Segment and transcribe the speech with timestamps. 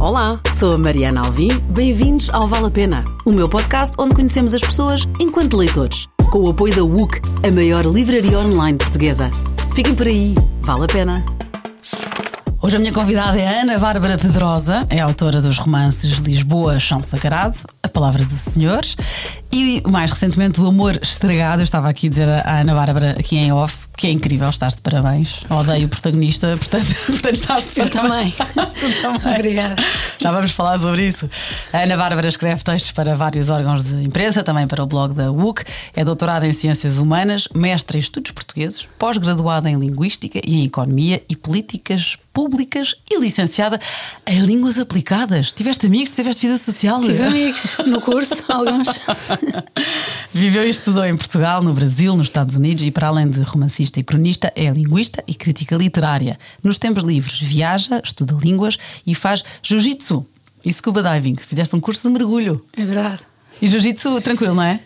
[0.00, 1.50] Olá, sou a Mariana Alvim.
[1.68, 6.08] Bem-vindos ao Vale a Pena, o meu podcast onde conhecemos as pessoas enquanto leitores.
[6.30, 9.30] Com o apoio da WUC, a maior livraria online portuguesa.
[9.74, 11.22] Fiquem por aí, vale a pena.
[12.62, 17.58] Hoje a minha convidada é Ana Bárbara Pedrosa, é autora dos romances Lisboa, Chão Sagrado,
[17.82, 18.96] A Palavra dos Senhores
[19.52, 21.60] e mais recentemente O Amor Estragado.
[21.60, 24.74] Eu estava aqui a dizer à Ana Bárbara, aqui em off, que é incrível, estás
[24.74, 25.40] de parabéns.
[25.50, 28.34] Odeio o protagonista, portanto, portanto estás de Eu parabéns.
[28.36, 28.66] também.
[28.78, 29.34] tu também.
[29.34, 29.76] Obrigada.
[30.18, 31.28] Já vamos falar sobre isso.
[31.72, 35.30] A Ana Bárbara escreve textos para vários órgãos de imprensa, também para o blog da
[35.32, 35.64] UC.
[35.94, 41.22] É doutorada em Ciências Humanas, mestre em Estudos Portugueses, pós-graduada em Linguística e em Economia
[41.28, 43.78] e Políticas Públicas e licenciada
[44.24, 45.52] em Línguas Aplicadas.
[45.52, 46.12] Tiveste amigos?
[46.12, 47.00] Tiveste vida social?
[47.00, 49.00] Tive amigos no curso, alguns.
[50.32, 53.98] Viveu e estudou em Portugal, no Brasil, nos Estados Unidos e, para além de romancista
[54.00, 56.38] e cronista, é linguista e crítica literária.
[56.62, 60.24] Nos tempos livres, viaja, estuda línguas e faz jiu-jitsu
[60.64, 61.36] e scuba diving.
[61.36, 62.64] Fizeste um curso de mergulho.
[62.76, 63.22] É verdade.
[63.60, 64.80] E jiu-jitsu tranquilo, não é?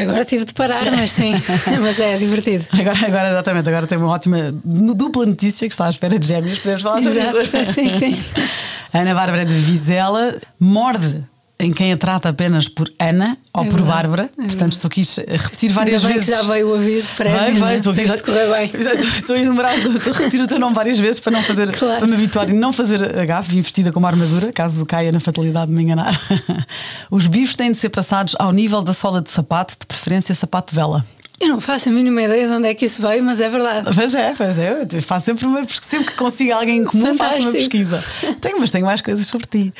[0.00, 1.32] Agora tive de parar, mas sim.
[1.82, 2.64] Mas é divertido.
[2.72, 6.60] Agora, agora exatamente, agora tem uma ótima dupla notícia que está à espera de gêmeos,
[6.60, 7.72] podemos falar sobre Exato, isso.
[7.74, 8.18] sim, sim.
[8.94, 11.22] Ana Bárbara de Vizela morde
[11.58, 14.30] em quem a trata apenas por Ana ou É por verdade, Bárbara.
[14.38, 16.34] é Portanto, estou aqui a repetir várias Ainda bem vezes.
[16.34, 17.38] que já veio o aviso prévio.
[17.38, 17.78] Vai, vai, né?
[17.78, 18.70] estou aqui isto correr bem.
[19.16, 21.98] Estou a enumerar, estou a repetir o teu nome várias vezes para não fazer, Claro.
[21.98, 25.68] para me habituar e não fazer a gafe, investida como armadura, caso caia na fatalidade
[25.70, 26.20] de me enganar.
[27.10, 30.72] Os bifes têm de ser passados ao nível da sola de sapato, de preferência sapato
[30.74, 31.04] de vela.
[31.40, 33.90] Eu não faço a mínima ideia de onde é que isso veio, mas é verdade.
[33.94, 37.14] Pois é, pois é, eu faço sempre uma pesquisa, sempre que consigo alguém em comum,
[37.16, 37.52] faço uma Fantástico.
[37.52, 38.04] pesquisa.
[38.40, 39.74] Tenho, mas tenho mais coisas sobre ti.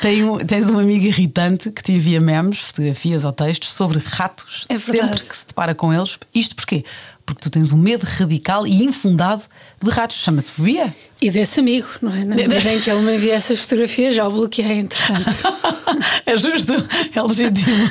[0.00, 4.78] Tenho, tens uma amiga irritante que te envia memes, fotografias ou textos sobre ratos É
[4.78, 6.18] sempre que se depara com eles.
[6.34, 6.84] Isto porquê?
[7.24, 9.42] Porque tu tens um medo radical e infundado
[9.82, 10.16] de ratos.
[10.18, 10.94] Chama-se fobia.
[11.20, 12.24] E desse amigo, não é?
[12.24, 15.30] Na medida em que ele me envia essas fotografias, já o bloqueei, entretanto.
[16.24, 16.72] é justo,
[17.14, 17.90] é legítimo.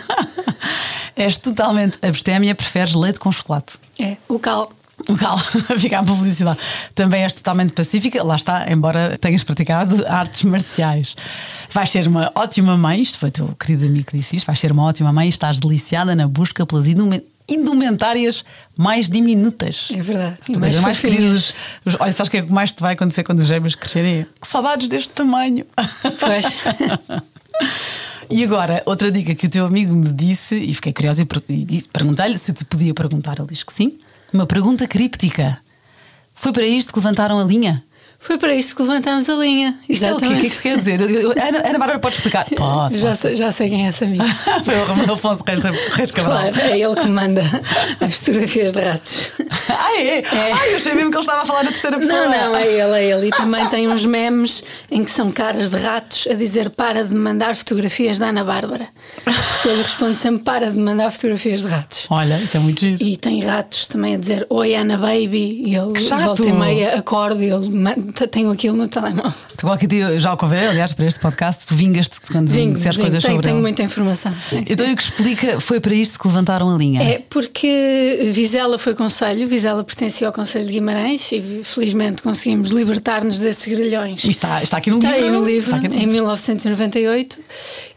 [1.17, 3.73] És totalmente abstémia, preferes leite com chocolate.
[3.97, 4.71] É, o cal.
[5.17, 5.37] Cal,
[5.77, 6.57] fica a publicidade.
[6.95, 11.15] Também és totalmente pacífica, lá está, embora tenhas praticado artes marciais.
[11.71, 14.59] Vais ser uma ótima mãe, isto foi o teu querido amigo que disse isto, vais
[14.59, 18.43] ser uma ótima mãe e estás deliciada na busca pelas indumen- indumentárias
[18.75, 19.89] mais diminutas.
[19.93, 20.37] É verdade.
[20.51, 21.53] Tu mais mais queridos.
[21.85, 24.25] os- Olha, sabes o que é que mais te vai acontecer quando os gêmeos crescerem?
[24.41, 25.65] Que saudades deste tamanho.
[26.19, 26.57] Pois.
[28.29, 32.37] E agora, outra dica que o teu amigo me disse, e fiquei curiosa e perguntei-lhe
[32.37, 33.37] se te podia perguntar.
[33.37, 33.99] Ele diz que sim.
[34.35, 35.57] Uma pergunta críptica.
[36.33, 37.81] Foi para isto que levantaram a linha?
[38.25, 39.77] Foi para isto que levantámos a linha.
[39.87, 40.25] É o quê?
[40.25, 40.99] O que é que isto quer dizer?
[40.99, 42.45] Ana, Ana Bárbara, pode explicar?
[42.57, 42.97] Pode.
[42.97, 44.23] Já, sei, já sei quem é esse amigo.
[44.65, 45.59] Foi o Ramon Afonso Reis,
[45.93, 46.51] Reis Cabral.
[46.51, 47.43] Claro, é ele que manda
[48.01, 49.29] as fotografias de ratos.
[49.69, 50.23] Ah, é?
[50.25, 52.27] Ai, eu achei mesmo que ele estava a falar na terceira pessoa.
[52.27, 53.27] Não, não, é ele, é ele.
[53.27, 57.13] E também tem uns memes em que são caras de ratos a dizer para de
[57.13, 58.87] mandar fotografias da Ana Bárbara.
[59.23, 62.07] Porque ele responde sempre para de mandar fotografias de ratos.
[62.09, 63.03] Olha, isso é muito giro.
[63.03, 67.43] E tem ratos também a dizer Oi Ana Baby e ele volta e meia acorda
[67.43, 69.33] e ele manda, tenho aquilo no telemóvel.
[69.57, 72.97] Tu qualquer dia, já o convidei, aliás, para este podcast, tu vingas-te quando Vingo, disseres
[72.97, 73.61] coisas tenho, sobre tenho ele.
[73.61, 74.33] muita informação.
[74.41, 74.65] sim, sim.
[74.69, 77.01] Então, o que explica foi para isto que levantaram a linha.
[77.01, 83.39] É porque Vizela foi conselho, Vizela pertencia ao Conselho de Guimarães e felizmente conseguimos libertar-nos
[83.39, 84.23] desses grilhões.
[84.23, 85.25] E está, está aqui no Está livro.
[85.25, 86.11] aí no livro, Está no em livro.
[86.13, 87.39] 1998.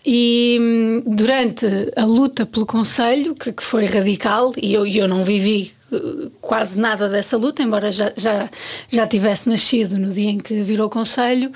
[0.06, 5.22] E hum, durante a luta pelo Conselho, que, que foi radical, e eu, eu não
[5.24, 5.72] vivi
[6.40, 8.48] quase nada dessa luta, embora já, já,
[8.90, 11.50] já tivesse nascido no dia em que virou Conselho,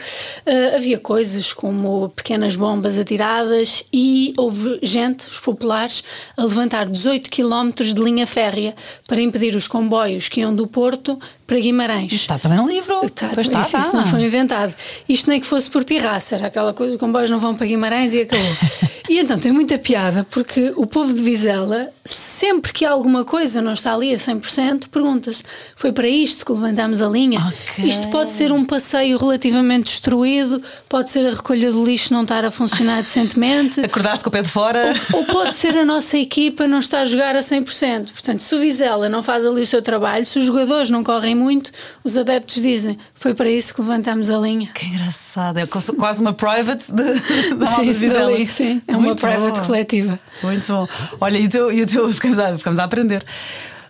[0.47, 6.03] eh, havia coisas como pequenas bombas atiradas e houve gente, os populares,
[6.37, 8.75] a levantar 18 quilómetros de linha férrea
[9.07, 12.13] para impedir os comboios que iam do Porto para Guimarães.
[12.13, 13.01] Está também no livro.
[13.11, 13.99] Tá, pois está, isso, isso está.
[13.99, 14.75] não foi inventado.
[15.07, 18.15] Isto nem que fosse por pirraça, era aquela coisa, os comboios não vão para Guimarães
[18.15, 18.57] e acabou.
[19.11, 23.75] e então tem muita piada, porque o povo de Vizela, sempre que alguma coisa não
[23.75, 25.43] está ali a 100%, pergunta-se:
[25.77, 27.41] foi para isto que levantámos a linha?
[27.41, 27.85] Ok.
[27.85, 32.45] Isto pode ser um passeio relativamente destruído, pode ser a recolha do lixo não estar
[32.45, 33.81] a funcionar decentemente.
[33.85, 34.95] Acordaste com o pé de fora.
[35.13, 38.13] Ou pode ser a nossa equipa não está a jogar a 100%.
[38.13, 41.35] Portanto, se o Vizela não faz ali o seu trabalho, se os jogadores não correm
[41.35, 41.71] muito,
[42.05, 44.71] os adeptos dizem foi para isso que levantamos a linha.
[44.75, 45.59] Que engraçado.
[45.59, 47.03] É quase uma private de,
[47.55, 48.31] da Sim, Vizela.
[48.33, 48.83] dali, sim.
[48.87, 49.67] É uma Muito private bom.
[49.67, 50.21] coletiva.
[50.43, 50.89] Muito bom.
[51.21, 53.25] Olha, e o teu, e o teu ficamos, a, ficamos a aprender.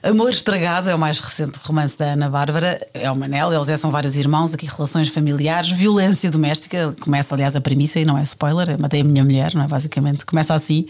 [0.02, 3.76] Amor Estragado é o mais recente romance da Ana Bárbara, é o Manel, eles é,
[3.76, 8.22] são vários irmãos, aqui relações familiares, violência doméstica, começa aliás a premissa e não é
[8.25, 9.69] spoiler, é matei a minha mulher, não é?
[9.69, 10.87] Basicamente, começa assim.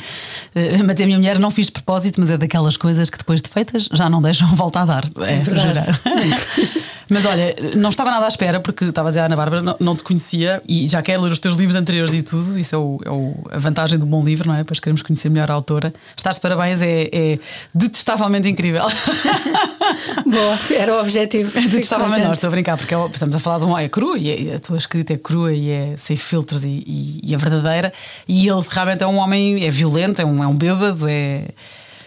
[0.55, 3.43] Eh, matei a minha mulher, não fiz de propósito, mas é daquelas coisas que depois
[3.43, 5.05] de feitas já não deixam volta a dar.
[5.21, 5.91] É, verdade.
[7.09, 9.77] Mas olha, não estava nada à espera, porque estava a dizer a Ana Bárbara, não,
[9.79, 12.59] não te conhecia e já quer ler os teus livros anteriores e tudo.
[12.59, 14.65] Isso é, o, é o, a vantagem do bom livro, não é?
[14.65, 15.93] Pois queremos conhecer melhor a autora.
[16.17, 17.39] Estás de parabéns, é, é
[17.75, 18.83] detestavelmente incrível.
[20.27, 21.57] Boa, era o objetivo.
[21.59, 23.77] É detestavelmente, não, estou a brincar, porque estamos a falar de um.
[23.77, 27.21] É cru e é, a tua escrita é crua e é sem filtros e, e,
[27.23, 27.93] e é verdadeira.
[28.27, 31.45] E ele realmente é um homem, é violento, é um, é um bêbado, é.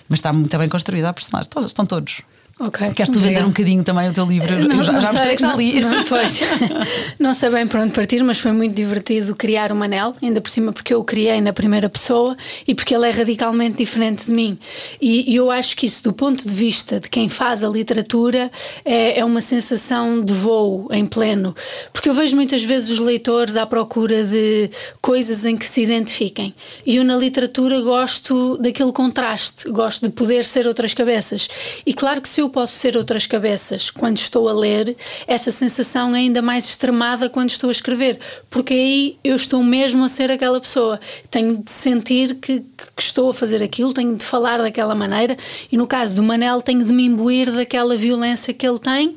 [0.08, 1.50] Mas está muito bem construída a personagem.
[1.50, 2.22] Todos, estão todos.
[2.58, 2.94] Ok.
[2.94, 4.58] Queres tu vender um bocadinho também o teu livro?
[4.66, 5.82] Não, Eu já, não já mostrei que já não- li.
[5.82, 6.40] Não, pois,
[7.20, 10.50] não sei bem por onde partir, mas foi muito divertido criar o Manel, ainda por
[10.50, 14.34] cima porque eu o criei na primeira pessoa e porque ele é radicalmente diferente de
[14.34, 14.58] mim.
[15.02, 18.50] E, e eu acho que isso, do ponto de vista de quem faz a literatura,
[18.86, 21.54] é, é uma sensação de voo em pleno.
[21.92, 24.70] Porque eu vejo muitas vezes os leitores à procura de
[25.02, 26.56] coisas em que se identifiquem.
[26.86, 31.50] E eu na literatura gosto daquele contraste, gosto de poder ser outras cabeças.
[31.86, 34.96] E claro que se eu posso ser outras cabeças quando estou a ler,
[35.28, 38.20] essa sensação é ainda mais extremada quando estou a escrever,
[38.50, 41.00] porque aí eu estou mesmo a ser aquela pessoa.
[41.30, 45.38] Tenho de sentir que, que estou a fazer aquilo, tenho de falar daquela maneira,
[45.72, 49.16] e no caso do Manel, tenho de me imbuir daquela violência que ele tem.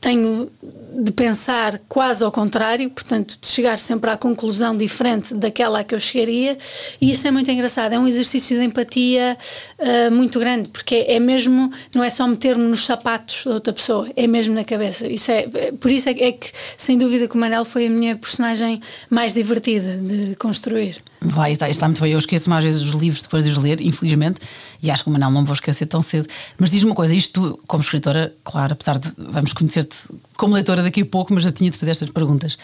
[0.00, 0.50] Tenho
[0.94, 5.94] de pensar quase ao contrário, portanto, de chegar sempre à conclusão diferente daquela a que
[5.94, 6.56] eu chegaria,
[7.00, 7.92] e isso é muito engraçado.
[7.92, 9.36] É um exercício de empatia
[9.78, 14.08] ah, muito grande, porque é mesmo, não é só meter-me nos sapatos da outra pessoa,
[14.16, 15.06] é mesmo na cabeça.
[15.06, 17.90] Isso é, é- por isso é, é que, sem dúvida, que o Manel foi a
[17.90, 18.80] minha personagem
[19.10, 21.02] mais divertida de construir.
[21.20, 22.12] Vai, está, está muito bem.
[22.12, 24.40] Eu esqueço mais vezes os livros depois de os ler, infelizmente,
[24.82, 26.28] e acho que o Manel não vou esquecer tão cedo.
[26.58, 29.96] Mas diz-me uma coisa: isto, tu, como escritora, claro, apesar de vamos conhecer-te
[30.36, 32.56] como leitora daqui a pouco, mas eu tinha de fazer estas perguntas.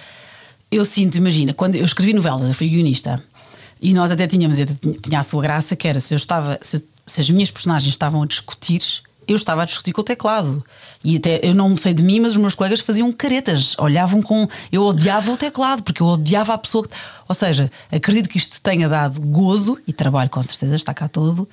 [0.70, 3.22] Eu sinto, imagina, quando eu escrevi novelas, eu fui guionista,
[3.82, 4.72] e nós até tínhamos, até
[5.02, 8.22] tinha a sua graça, que era se eu estava, se, se as minhas personagens estavam
[8.22, 8.82] a discutir,
[9.26, 10.62] eu estava a discutir com o teclado.
[11.02, 14.46] E até eu não sei de mim, mas os meus colegas faziam caretas, olhavam com.
[14.70, 16.94] Eu odiava o teclado, porque eu odiava a pessoa que.
[17.28, 21.48] Ou seja, acredito que isto tenha dado gozo e trabalho, com certeza, está cá todo.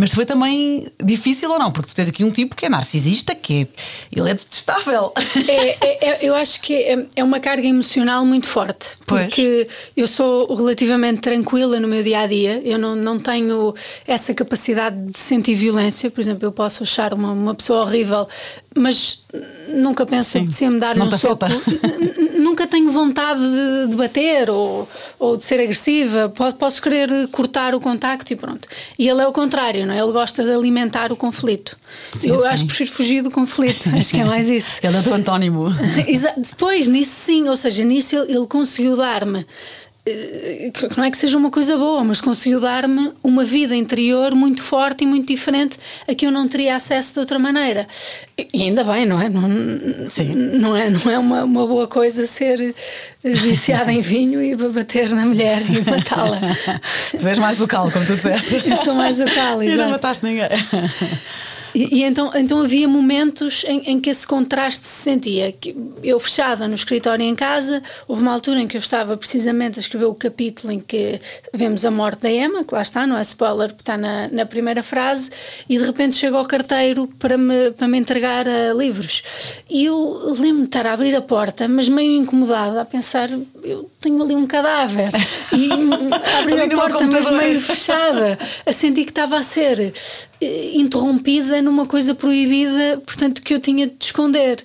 [0.00, 1.70] Mas foi também difícil ou não?
[1.70, 5.12] Porque tu tens aqui um tipo que é narcisista, que é, ele é detestável.
[5.46, 5.52] É,
[5.86, 8.96] é- é- eu acho que é, é uma carga emocional muito forte.
[9.06, 9.24] Pois.
[9.24, 13.74] Porque eu sou relativamente tranquila no meu dia a dia, eu não, não tenho
[14.06, 16.10] essa capacidade de sentir violência.
[16.10, 18.26] Por exemplo, eu posso achar uma, uma pessoa horrível,
[18.74, 19.22] mas
[19.68, 20.48] nunca penso Sim.
[20.48, 21.44] se me dar Não um soco.
[22.40, 24.88] Nunca tenho vontade de, de bater ou,
[25.18, 26.28] ou de ser agressiva.
[26.28, 28.68] Po- Posso querer cortar o contacto e pronto.
[28.98, 29.98] E ele é o contrário, não é?
[30.00, 31.76] Ele gosta de alimentar o conflito.
[32.22, 32.46] eu sim.
[32.46, 33.88] acho que prefiro fugir do conflito.
[33.98, 34.80] acho que é mais isso.
[34.82, 35.66] Ele é o teu antónimo.
[36.36, 39.46] Depois, nisso sim, ou seja, nisso ele, ele conseguiu dar-me.
[40.06, 44.62] Eh, Não é que seja uma coisa boa, mas conseguiu dar-me uma vida interior muito
[44.62, 47.86] forte e muito diferente a que eu não teria acesso de outra maneira.
[48.52, 49.28] E ainda bem, não é?
[49.28, 49.48] Não,
[50.08, 50.34] Sim.
[50.34, 52.74] não é, não é uma, uma boa coisa ser
[53.24, 56.40] eh, viciada em vinho e bater na mulher e matá-la.
[57.18, 58.62] tu és mais local, como tu disseste.
[58.66, 60.48] Eu sou mais local, E não mataste ninguém.
[61.74, 65.52] E, e então, então havia momentos em, em que esse contraste se sentia.
[65.52, 69.78] Que eu fechada no escritório em casa, houve uma altura em que eu estava precisamente
[69.78, 71.20] a escrever o capítulo em que
[71.52, 74.46] vemos a morte da Emma, que lá está, não é spoiler, porque está na, na
[74.46, 75.30] primeira frase,
[75.68, 79.22] e de repente chega ao carteiro para me, para me entregar eh, livros.
[79.70, 83.28] E eu lembro-me de estar a abrir a porta, mas meio incomodada, a pensar,
[83.62, 85.10] eu tenho ali um cadáver.
[85.52, 85.70] E
[86.40, 89.92] Ali a porta, mas meio fechada, a sentir que estava a ser
[90.40, 90.70] eh,
[91.62, 94.62] numa coisa proibida, portanto, que eu tinha de esconder.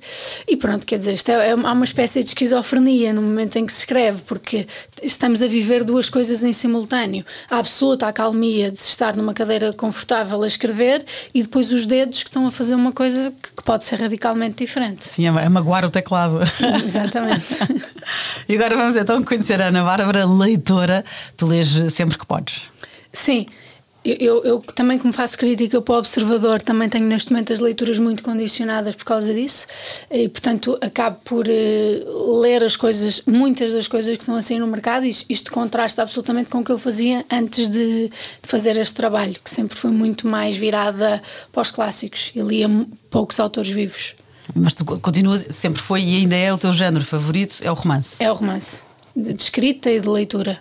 [0.47, 3.55] E pronto, quer dizer, isto é, é uma- há uma espécie de esquizofrenia no momento
[3.57, 4.67] em que se escreve, porque
[5.01, 9.73] estamos a viver duas coisas em simultâneo: a absoluta acalmia de se estar numa cadeira
[9.73, 13.63] confortável a escrever e depois os dedos que estão a fazer uma coisa que, que
[13.63, 15.05] pode ser radicalmente diferente.
[15.05, 16.39] Sim, é magoar o teclado.
[16.85, 17.45] Exatamente.
[18.47, 21.03] E agora vamos então conhecer a Ana Bárbara, leitora.
[21.35, 22.61] Tu lês sempre que podes.
[23.11, 23.47] Sim.
[24.05, 27.97] Eu, eu, também, como faço crítica para o Observador, também tenho neste momento as leituras
[27.97, 29.65] muito condicionadas por causa disso
[30.11, 32.03] e, portanto, acabo por eh,
[32.39, 35.07] ler as coisas, muitas das coisas que estão a sair no mercado.
[35.07, 39.35] Isto, isto contrasta absolutamente com o que eu fazia antes de, de fazer este trabalho,
[39.43, 41.19] que sempre foi muito mais virada
[41.51, 42.69] para os clássicos e lia
[43.09, 44.13] poucos autores vivos.
[44.53, 48.23] Mas tu continuas, sempre foi e ainda é o teu género favorito, é o romance.
[48.23, 48.83] É o romance,
[49.15, 50.59] de, de escrita e de leitura.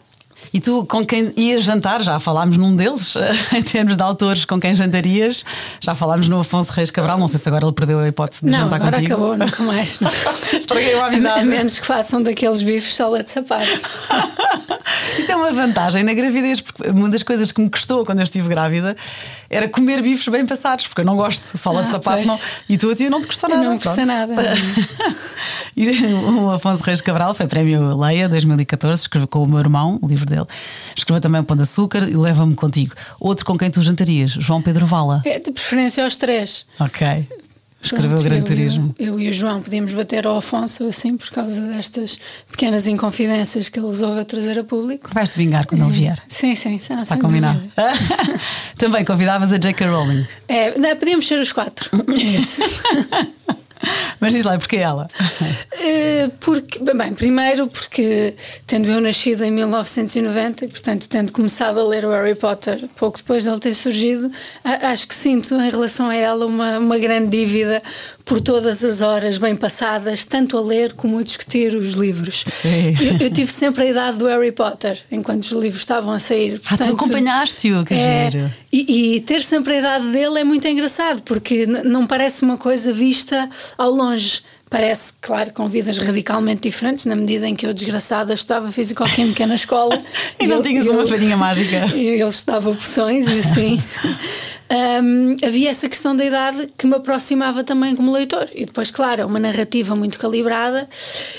[0.54, 3.14] E tu, com quem ias jantar, já falámos num deles,
[3.52, 5.44] em termos de autores com quem jantarias,
[5.80, 8.52] já falámos no Afonso Reis Cabral, não sei se agora ele perdeu a hipótese de
[8.52, 9.12] Não, jantar agora contigo.
[9.14, 9.98] acabou, nunca mais.
[10.52, 11.40] Estraguei a amizade.
[11.40, 13.66] A menos que façam daqueles bifes sola de sapato.
[15.18, 18.24] Isso é uma vantagem na gravidez, porque uma das coisas que me custou quando eu
[18.24, 18.96] estive grávida
[19.54, 22.26] era comer bifes bem passados, porque eu não gosto, sola de Ah, sapato pois.
[22.26, 22.38] não.
[22.68, 23.62] E tu a ti não te custou nada.
[23.64, 24.34] Não custa nada.
[25.76, 30.06] e o Afonso Reis Cabral foi prémio Leia 2014, escreveu com o meu irmão, o
[30.08, 30.46] livro dele.
[30.96, 32.94] Escreveu também o Pão de Açúcar e Leva-me Contigo.
[33.20, 35.22] Outro com quem tu jantarias, João Pedro Vala.
[35.24, 36.66] É de preferência aos três.
[36.78, 37.28] Ok.
[37.84, 38.94] Escreveu Pronto, o Gran eu- Turismo.
[38.98, 42.18] Eu, eu e o João podíamos bater ao Afonso assim por causa destas
[42.50, 45.10] pequenas inconfidências que ele resolveu trazer a público.
[45.12, 46.18] Vais-te vingar quando ele vier.
[46.28, 46.96] Sim, sim, sim.
[46.96, 47.60] Está combinado.
[48.78, 49.86] Também convidavas a J.K.
[49.86, 50.26] Rowling.
[50.48, 51.90] É, não, podíamos ser os quatro.
[52.16, 52.62] Isso.
[54.20, 55.08] Mas diz lá, porque ela?
[55.72, 58.34] Eh, porque, bem, primeiro porque
[58.66, 63.18] tendo eu nascido em 1990 e portanto tendo começado a ler o Harry Potter pouco
[63.18, 64.30] depois dele ter surgido,
[64.64, 67.82] acho que sinto em relação a ela uma, uma grande dívida
[68.24, 72.44] por todas as horas bem passadas, tanto a ler como a discutir os livros.
[73.20, 76.58] Eu, eu tive sempre a idade do Harry Potter enquanto os livros estavam a sair.
[76.70, 78.50] Ah, tu acompanhaste-o, que é, giro.
[78.72, 82.92] e, e ter sempre a idade dele é muito engraçado, porque não parece uma coisa
[82.92, 84.40] vista ao longe.
[84.70, 89.54] Parece, claro, com vidas radicalmente diferentes, na medida em que eu, desgraçada, estudava Físico-Química na
[89.54, 90.02] escola.
[90.40, 91.86] E não ele- tinhas uma farinha mágica.
[91.94, 93.80] E ele estudava opções e assim.
[94.70, 98.48] Hum, havia essa questão da idade que me aproximava também como leitor.
[98.54, 100.88] E depois, claro, é uma narrativa muito calibrada.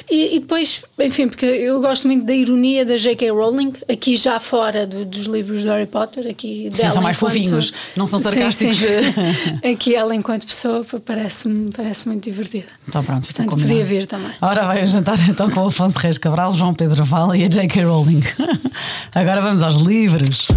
[0.10, 3.32] E, e depois, enfim, porque eu gosto muito da ironia da J.K.
[3.32, 7.18] Rowling, aqui já fora do- dos livros do Harry Potter, aqui Sim, dela são mais
[7.18, 8.78] enquanto- fofinhos, não são Sim, sarcásticos.
[8.78, 9.60] sim.
[9.74, 12.68] aqui ela, enquanto pessoa, parece-me parece muito divertida.
[12.88, 13.70] Então pronto, Portanto, combinado.
[13.74, 14.32] podia vir também.
[14.42, 17.84] Ora vai jantar então com o Afonso Reis Cabral, João Pedro Vala e a J.K.
[17.84, 18.22] Rowling.
[19.14, 20.48] Agora vamos aos livros.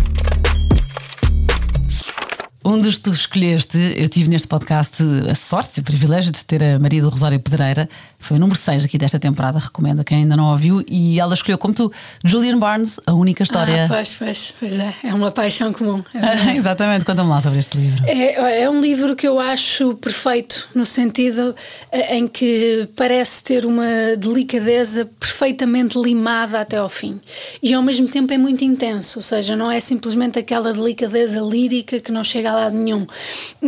[2.69, 6.45] Um dos que tu escolheste, eu tive neste podcast a sorte e o privilégio de
[6.45, 10.05] ter a Maria do Rosário Pedreira, foi o número 6 aqui desta temporada, recomendo a
[10.05, 11.93] quem ainda não ouviu, e ela escolheu como tu,
[12.25, 13.85] Julian Barnes, a única história.
[13.85, 16.03] Ah, pois, pois, pois é, é uma paixão comum.
[16.13, 16.55] é.
[16.59, 18.05] Exatamente, conta-me lá sobre este livro.
[18.07, 21.55] É, é um livro que eu acho perfeito, no sentido
[21.93, 27.21] eh, em que parece ter uma delicadeza perfeitamente limada até ao fim.
[27.63, 32.01] E ao mesmo tempo é muito intenso, ou seja, não é simplesmente aquela delicadeza lírica
[32.01, 33.07] que não chega a lado nenhum.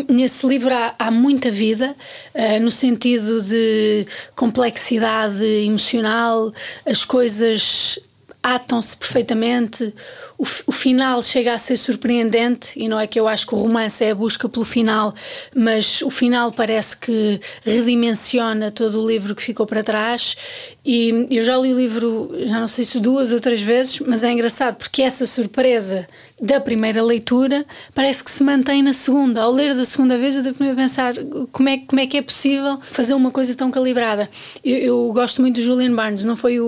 [0.08, 1.94] Nesse livro há, há muita vida,
[2.34, 4.06] eh, no sentido de
[4.40, 6.50] complexidade emocional,
[6.86, 7.98] as coisas
[8.42, 9.94] atam-se perfeitamente.
[10.38, 13.58] O, o final chega a ser surpreendente, e não é que eu acho que o
[13.58, 15.14] romance é a busca pelo final,
[15.54, 20.34] mas o final parece que redimensiona todo o livro que ficou para trás.
[20.84, 24.24] E eu já li o livro, já não sei se duas ou três vezes, mas
[24.24, 26.08] é engraçado porque essa surpresa
[26.40, 29.42] da primeira leitura parece que se mantém na segunda.
[29.42, 31.14] Ao ler da segunda vez, eu devo pensar
[31.52, 34.28] como é, como é que é possível fazer uma coisa tão calibrada.
[34.64, 36.64] Eu, eu gosto muito do Julian Barnes, não foi o,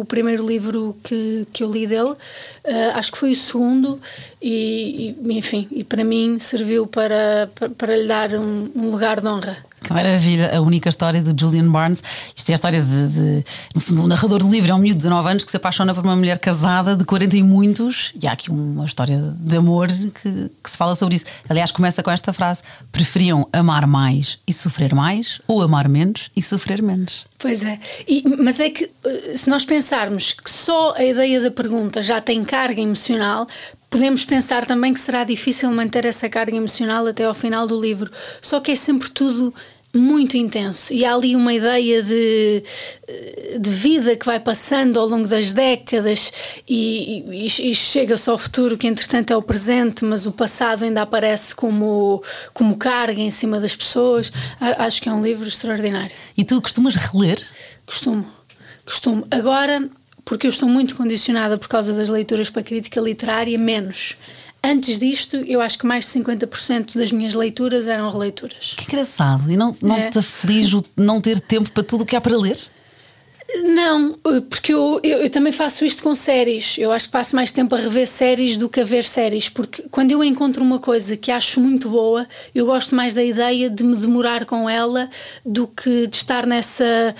[0.00, 2.14] o primeiro livro que, que eu li dele,
[2.62, 4.00] eh, acho que foi o segundo,
[4.40, 9.20] e, e, enfim, e para mim serviu para, para, para lhe dar um, um lugar
[9.20, 9.56] de honra.
[9.80, 12.02] Que maravilha, a única história de Julian Barnes.
[12.36, 13.08] Isto é a história de.
[13.08, 15.56] de no fundo, o narrador do livro é um miúdo de 19 anos que se
[15.56, 19.56] apaixona por uma mulher casada de 40 e muitos, e há aqui uma história de
[19.56, 21.26] amor que, que se fala sobre isso.
[21.48, 26.42] Aliás, começa com esta frase: preferiam amar mais e sofrer mais, ou amar menos e
[26.42, 27.24] sofrer menos.
[27.38, 27.78] Pois é,
[28.08, 32.20] E- mas é que eh, se nós pensarmos que só a ideia da pergunta já
[32.20, 33.46] tem carga emocional,
[33.90, 38.10] podemos pensar também que será difícil manter essa carga emocional até ao final do livro.
[38.42, 39.54] Só que é sempre tudo
[39.94, 42.62] muito intenso e há ali uma ideia de,
[43.58, 46.30] de vida que vai passando ao longo das décadas
[46.68, 51.00] e, e- e chega-se ao futuro que entretanto é o presente mas o passado ainda
[51.02, 54.30] aparece como, como carga em cima das pessoas
[54.60, 57.40] acho que é um livro extraordinário E tu costumas reler?
[57.86, 58.26] Costumo,
[58.84, 59.26] costumo.
[59.30, 59.88] Agora,
[60.28, 64.14] porque eu estou muito condicionada por causa das leituras para crítica literária, menos.
[64.62, 68.74] Antes disto, eu acho que mais de 50% das minhas leituras eram releituras.
[68.76, 69.50] Que engraçado.
[69.50, 70.10] E não, não É.
[70.10, 72.58] te aflige não ter tempo para tudo o que há para ler?
[73.56, 74.12] Não,
[74.50, 76.76] porque eu, eu, eu também faço isto com séries.
[76.76, 79.84] Eu acho que passo mais tempo a rever séries do que a ver séries, porque
[79.90, 83.82] quando eu encontro uma coisa que acho muito boa, eu gosto mais da ideia de
[83.82, 85.08] me demorar com ela
[85.46, 87.14] do que de estar nessa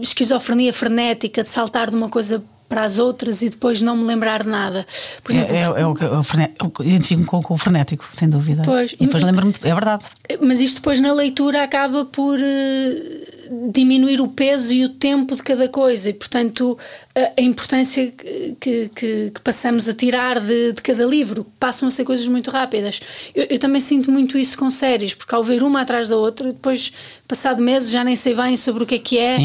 [0.00, 4.42] esquizofrenia frenética de saltar de uma coisa para as outras e depois não me lembrar
[4.42, 4.86] de nada.
[5.22, 8.30] Por exemplo, é, é, é o que eu eu identifico-me com, com o frenético, sem
[8.30, 8.62] dúvida.
[8.64, 8.94] Pois.
[8.98, 10.06] E depois lembro-me, é verdade.
[10.40, 13.21] Mas isto depois na leitura acaba por eh,
[13.70, 16.78] diminuir o peso e o tempo de cada coisa e, portanto,
[17.14, 21.46] a, a importância que, que, que, passamos a tirar de, de, cada livro.
[21.60, 23.00] Passam a ser coisas muito rápidas.
[23.34, 26.52] Eu, eu, também sinto muito isso com séries, porque ao ver uma atrás da outra,
[26.52, 26.92] depois,
[27.28, 29.36] passado meses, já nem sei bem sobre o que é que é.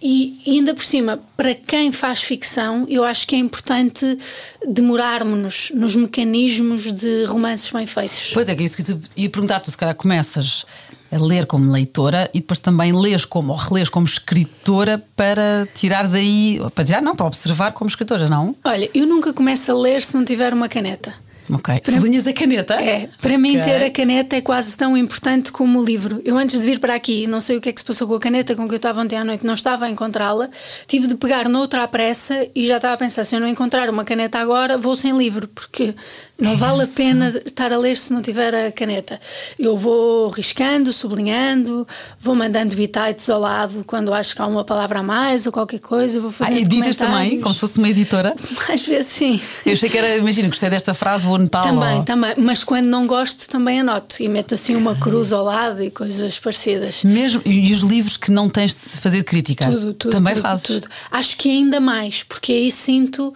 [0.00, 4.18] E, e, ainda por cima, para quem faz ficção, eu acho que é importante
[4.66, 8.30] demorarmos-nos nos mecanismos de romances bem feitos.
[8.32, 10.64] Pois é, que é isso que tu ia perguntar-te, se calhar começas
[11.10, 16.08] a ler como leitora e depois também lês como, ou relês como escritora para tirar
[16.08, 18.54] daí, para tirar não, para observar como escritora, não?
[18.64, 21.14] Olha, eu nunca começo a ler se não tiver uma caneta.
[21.50, 21.80] Ok.
[21.80, 22.74] Para Sublinhas a caneta?
[22.74, 23.08] É.
[23.20, 26.20] Para mim, ter a caneta é quase tão importante como o livro.
[26.24, 28.14] Eu, antes de vir para aqui, não sei o que é que se passou com
[28.14, 30.48] a caneta com que eu estava ontem à noite, não estava a encontrá-la.
[30.86, 33.88] Tive de pegar noutra à pressa e já estava a pensar: se eu não encontrar
[33.88, 35.94] uma caneta agora, vou sem livro, porque
[36.38, 39.18] não vale a pena estar a ler se não tiver a caneta.
[39.58, 41.88] Eu vou riscando, sublinhando,
[42.20, 45.80] vou mandando bitites ao lado quando acho que há uma palavra a mais ou qualquer
[45.80, 46.20] coisa.
[46.20, 48.34] Vou fazer ah, editas também, como se fosse uma editora?
[48.68, 49.40] Às vezes sim.
[49.64, 51.70] Eu achei que era, imagina, gostei desta frase, vou anotá-la.
[51.70, 52.34] Também, também.
[52.36, 56.38] Mas quando não gosto, também anoto e meto assim uma cruz ao lado e coisas
[56.38, 57.02] parecidas.
[57.02, 59.70] Mesmo, e os livros que não tens de fazer crítica?
[59.70, 60.12] Tudo, tudo.
[60.12, 60.66] Também tudo, fazes?
[60.66, 60.88] Tudo.
[61.10, 63.32] Acho que ainda mais, porque aí sinto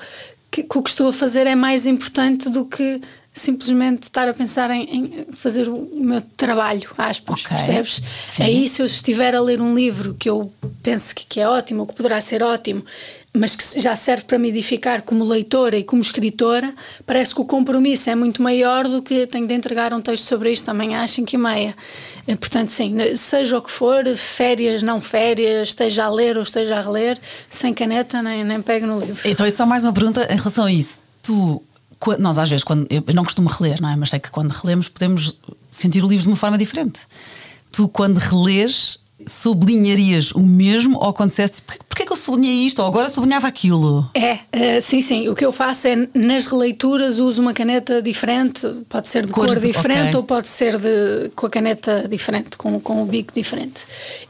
[0.50, 3.00] que, que, o que estou a fazer é mais importante do que
[3.32, 7.56] simplesmente estar a pensar em, em fazer o, meu trabalho, aspas, okay.
[7.56, 8.02] percebes?
[8.24, 8.42] Sim.
[8.42, 10.52] Aí se eu estiver a ler um livro que eu
[10.82, 12.84] penso que, que é ótimo, ou que poderá ser ótimo,
[13.32, 16.74] mas que já serve para me edificar como leitora e como escritora,
[17.06, 20.50] parece que o compromisso é muito maior do que tenho de entregar um texto sobre
[20.50, 21.76] isto amanhã às 5 e meia.
[22.26, 26.78] Eh, portanto, sim, seja o que for, férias, não férias, esteja a ler ou esteja
[26.78, 27.18] a reler,
[27.48, 29.20] sem caneta nem, nem pego no livro.
[29.24, 30.98] Então, é só mais uma pergunta em relação a isso.
[31.22, 31.62] Tu,
[32.18, 33.94] nós às vezes, quando, eu não costumo reler, não é?
[33.94, 35.36] mas sei que quando relemos podemos
[35.70, 36.98] sentir o livro de uma forma diferente.
[37.70, 38.98] Tu, quando relês,
[39.30, 44.08] sublinharias o mesmo ou quando disseste porquê que eu sublinhei isto ou agora sublinhava aquilo?
[44.14, 45.28] É, uh, sim, sim.
[45.28, 49.46] O que eu faço é nas releituras uso uma caneta diferente, pode ser de cor,
[49.46, 50.16] cor diferente okay.
[50.16, 53.84] ou pode ser de, com a caneta diferente, com, com o bico diferente.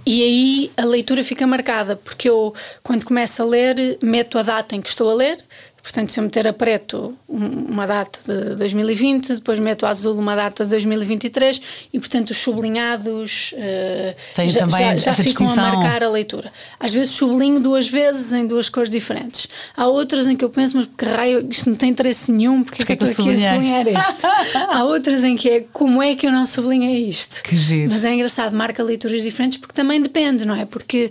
[0.04, 2.52] E aí a leitura fica marcada, porque eu,
[2.82, 5.38] quando começo a ler, meto a data em que estou a ler
[5.82, 10.36] Portanto, se eu meter a preto uma data de 2020, depois meto a azul uma
[10.36, 11.60] data de 2023
[11.92, 16.52] e, portanto, os sublinhados uh, já, já, já ficam a marcar a leitura.
[16.78, 19.48] Às vezes sublinho duas vezes em duas cores diferentes.
[19.76, 22.78] Há outras em que eu penso, mas que raio, isto não tem interesse nenhum, porque,
[22.78, 24.26] porque é que eu estou aqui a sublinhar isto?
[24.70, 27.42] Há outras em que é como é que eu não sublinhei isto?
[27.42, 27.90] Que giro.
[27.90, 30.64] Mas é engraçado, marca leituras diferentes porque também depende, não é?
[30.64, 31.10] Porque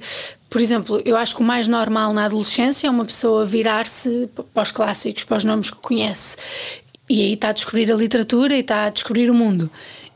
[0.49, 4.63] por exemplo, eu acho que o mais normal na adolescência é uma pessoa virar-se para
[4.63, 6.37] os clássicos, para os nomes que conhece.
[7.07, 9.69] E aí está a descobrir a literatura e está a descobrir o mundo.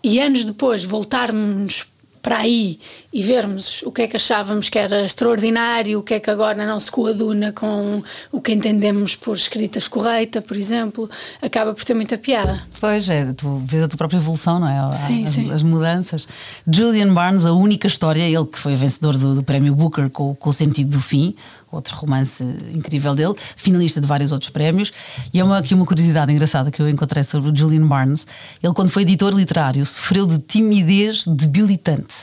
[0.03, 1.85] E anos depois voltarmos
[2.23, 2.79] para aí
[3.11, 6.65] e vermos o que é que achávamos que era extraordinário, o que é que agora
[6.65, 11.09] não se coaduna com o que entendemos por escrita escorreita, por exemplo,
[11.41, 12.63] acaba por ter muita piada.
[12.79, 14.93] Pois é, tu vês a tua própria evolução, não é?
[14.93, 15.51] Sim, as, sim.
[15.51, 16.25] as mudanças.
[16.65, 20.49] Julian Barnes, a única história, ele que foi vencedor do, do prémio Booker com, com
[20.49, 21.35] o sentido do fim,
[21.75, 24.91] outro romance incrível dele, finalista de vários outros prémios.
[25.33, 28.25] E é uma, aqui uma curiosidade engraçada que eu encontrei sobre o Julian Barnes.
[28.61, 32.13] Ele, quando foi editor literário, sofreu de timidez debilitante.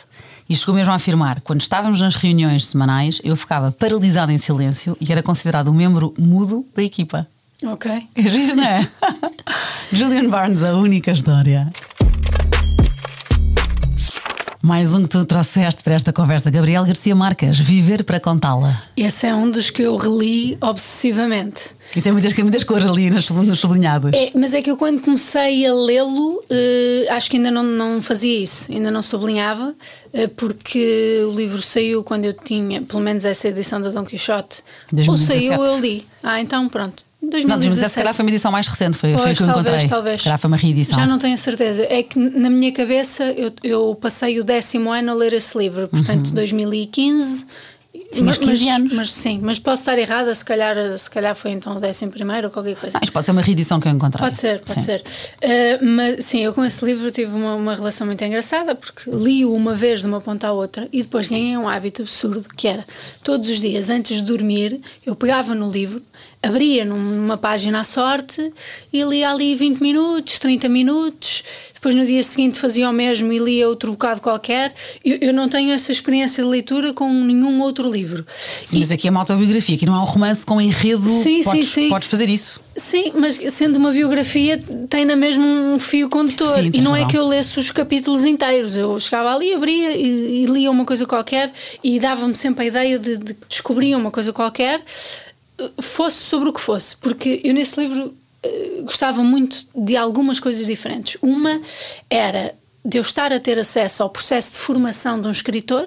[0.48, 4.96] E chegou mesmo a afirmar: quando estávamos nas reuniões semanais, eu ficava paralisado em silêncio
[5.00, 7.26] e era considerado um membro mudo da equipa.
[7.62, 7.90] Ok.
[8.16, 8.88] É giro, não é?
[9.92, 11.70] Julian Barnes, a única história.
[14.62, 18.82] Mais um que tu trouxeste para esta conversa, Gabriel Garcia Marques, Viver para Contá-la.
[18.94, 21.74] Esse é um dos que eu reli obsessivamente.
[21.96, 24.12] E tem muitas, muitas cores ali nos, nos sublinhados.
[24.12, 28.02] É, mas é que eu quando comecei a lê-lo, uh, acho que ainda não, não
[28.02, 29.74] fazia isso, ainda não sublinhava,
[30.12, 34.58] uh, porque o livro saiu quando eu tinha, pelo menos essa edição da Dom Quixote.
[34.92, 35.08] 2017.
[35.10, 36.06] Ou saiu, eu li.
[36.22, 37.09] Ah, então pronto.
[37.22, 37.46] 2017.
[37.46, 39.46] Não, 2017 se calhar foi uma edição mais recente, foi, pois, foi a que eu
[39.46, 39.88] talvez, encontrei.
[39.88, 40.18] Talvez.
[40.18, 40.98] Se calhar foi uma reedição.
[40.98, 41.86] Já não tenho certeza.
[41.88, 45.88] É que na minha cabeça eu, eu passei o décimo ano a ler esse livro,
[45.88, 46.34] portanto, uhum.
[46.34, 47.46] 2015
[48.12, 48.92] Tinhas 15 anos.
[48.92, 52.48] Mas sim, mas posso estar errada, se calhar, se calhar foi então o décimo primeiro
[52.48, 52.98] ou qualquer coisa.
[52.98, 54.24] Ah, isto pode ser uma reedição que eu encontrei.
[54.24, 54.86] Pode ser, pode sim.
[54.86, 55.00] ser.
[55.00, 59.54] Uh, mas sim, eu com esse livro tive uma, uma relação muito engraçada porque li-o
[59.54, 62.84] uma vez de uma ponta à outra e depois ganhei um hábito absurdo que era
[63.22, 66.02] todos os dias antes de dormir eu pegava no livro,
[66.42, 68.52] abria numa página à sorte
[68.92, 71.42] e lia ali 20 minutos, 30 minutos
[71.80, 74.74] depois no dia seguinte fazia o mesmo e lia outro bocado qualquer.
[75.02, 78.26] Eu, eu não tenho essa experiência de leitura com nenhum outro livro.
[78.66, 81.08] Sim, e, mas aqui é uma autobiografia, aqui não é um romance com enredo.
[81.22, 81.88] Sim, podes, sim, sim.
[81.88, 82.60] podes fazer isso.
[82.76, 86.54] Sim, mas sendo uma biografia, tem na mesma um fio condutor.
[86.54, 87.06] Sim, e não razão.
[87.06, 88.76] é que eu lesse os capítulos inteiros.
[88.76, 91.50] Eu chegava ali, abria e, e lia uma coisa qualquer
[91.82, 94.82] e dava-me sempre a ideia de, de que descobria uma coisa qualquer,
[95.80, 96.96] fosse sobre o que fosse.
[96.96, 101.16] Porque eu nesse livro uh, gostava muito de algumas coisas diferentes.
[101.22, 101.60] Uma
[102.08, 105.86] era de eu estar a ter acesso ao processo de formação de um escritor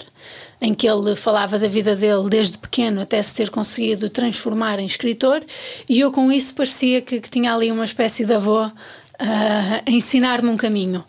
[0.63, 4.85] em que ele falava da vida dele desde pequeno até se ter conseguido transformar em
[4.85, 5.43] escritor,
[5.89, 8.71] e eu com isso parecia que, que tinha ali uma espécie de avô uh,
[9.19, 11.03] a ensinar-me um caminho.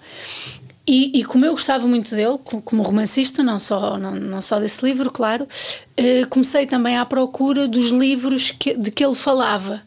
[0.87, 4.85] E, e, como eu gostava muito dele, como romancista, não só, não, não só desse
[4.85, 9.81] livro, claro, uh, comecei também à procura dos livros que, de que ele falava.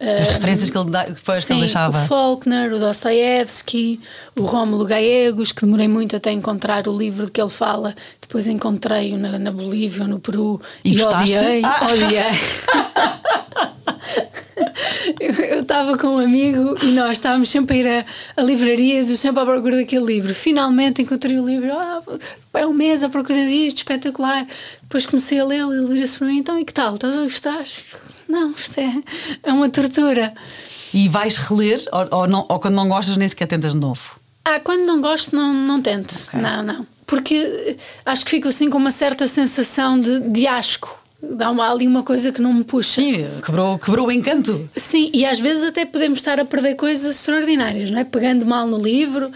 [0.00, 1.96] As referências que ele, depois Sim, que ele deixava.
[1.96, 4.00] O Faulkner, o Dostoevsky,
[4.36, 7.94] o Rómulo Gallegos, que demorei muito até encontrar o livro de que ele fala.
[8.20, 11.62] Depois encontrei-o na, na Bolívia ou no Peru e, e odiei.
[11.64, 11.88] Ah.
[11.90, 12.22] Odiei.
[15.50, 19.16] eu estava com um amigo e nós estávamos sempre a ir a, a livrarias, eu
[19.16, 20.32] sempre à procura daquele livro.
[20.32, 22.00] Finalmente encontrei o livro, ah,
[22.54, 24.46] é um mês à procura disto, espetacular.
[24.82, 26.94] Depois comecei a lê-lo e ele vira-se para mim: então e que tal?
[26.94, 27.64] Estás a gostar?
[28.28, 29.02] Não, isto é,
[29.42, 30.32] é uma tortura.
[30.92, 34.20] E vais reler ou, ou, não, ou quando não gostas nem sequer tentas de novo?
[34.44, 36.14] Ah, quando não gosto, não, não tento.
[36.28, 36.40] Okay.
[36.40, 36.86] Não, não.
[37.04, 41.03] Porque acho que fico assim com uma certa sensação de, de asco.
[41.30, 43.00] Dá uma, ali uma coisa que não me puxa.
[43.00, 44.68] Sim, quebrou, quebrou o encanto.
[44.76, 48.04] Sim, e às vezes até podemos estar a perder coisas extraordinárias, não é?
[48.04, 49.30] Pegando mal no livro,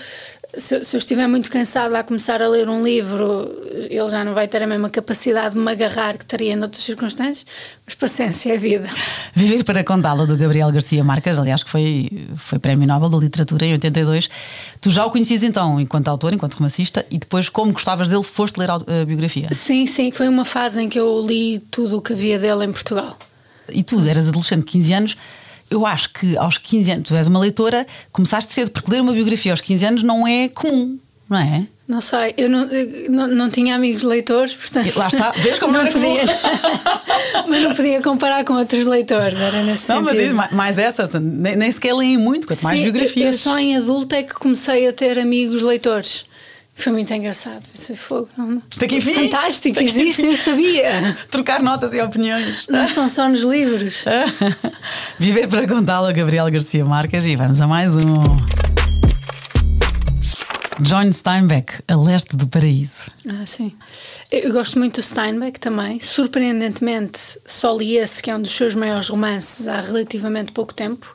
[0.57, 3.51] se, se, eu estiver muito cansada a começar a ler um livro,
[3.91, 7.45] ele já não vai ter a mesma capacidade de me agarrar que teria noutras circunstâncias,
[7.85, 8.89] mas paciência é vida.
[9.35, 13.67] Viver para contá-la do Gabriel Garcia Marques, aliás, que foi, foi Prémio Nobel da Literatura
[13.67, 14.31] em 82.
[14.81, 18.59] Tu já o conhecias então enquanto autor, enquanto romancista, e depois, como gostavas dele, foste
[18.59, 19.49] ler a biografia?
[19.53, 22.73] Sim, sim, foi uma fase em que eu li tudo o que havia dele em
[22.73, 23.17] Portugal.
[23.71, 25.17] E tu eras adolescente, 15 anos
[25.71, 29.13] eu acho que aos 15 anos, tu és uma leitora, começaste cedo, porque ler uma
[29.13, 31.67] biografia aos 15 anos não é comum, não é?
[31.87, 34.95] Não sei, eu não, eu não, não, tinha amigos leitores, portanto.
[34.95, 36.25] Lá está, vês como não, não podia.
[37.49, 40.27] mas não podia comparar com outros leitores, era nesse não, sentido.
[40.27, 43.17] Não, mas isso, mais essa, nem, nem sequer leem muito, quanto mais Sim, biografias.
[43.17, 46.27] Eu, eu só em adulto é que comecei a ter amigos leitores.
[46.79, 47.65] Foi muito engraçado.
[47.75, 48.29] Foi fogo.
[48.39, 51.17] Não, enfim, Fantástico, existe, eu sabia.
[51.29, 52.69] Trocar notas e opiniões.
[52.69, 54.05] Não estão só nos livros.
[55.19, 58.15] Viver para contá-lo, Gabriel Garcia Marques, e vamos a mais um.
[60.79, 63.11] John Steinbeck, A Leste do Paraíso.
[63.29, 63.73] Ah, sim.
[64.31, 65.99] Eu gosto muito do Steinbeck também.
[65.99, 71.13] Surpreendentemente, só li esse, que é um dos seus maiores romances, há relativamente pouco tempo.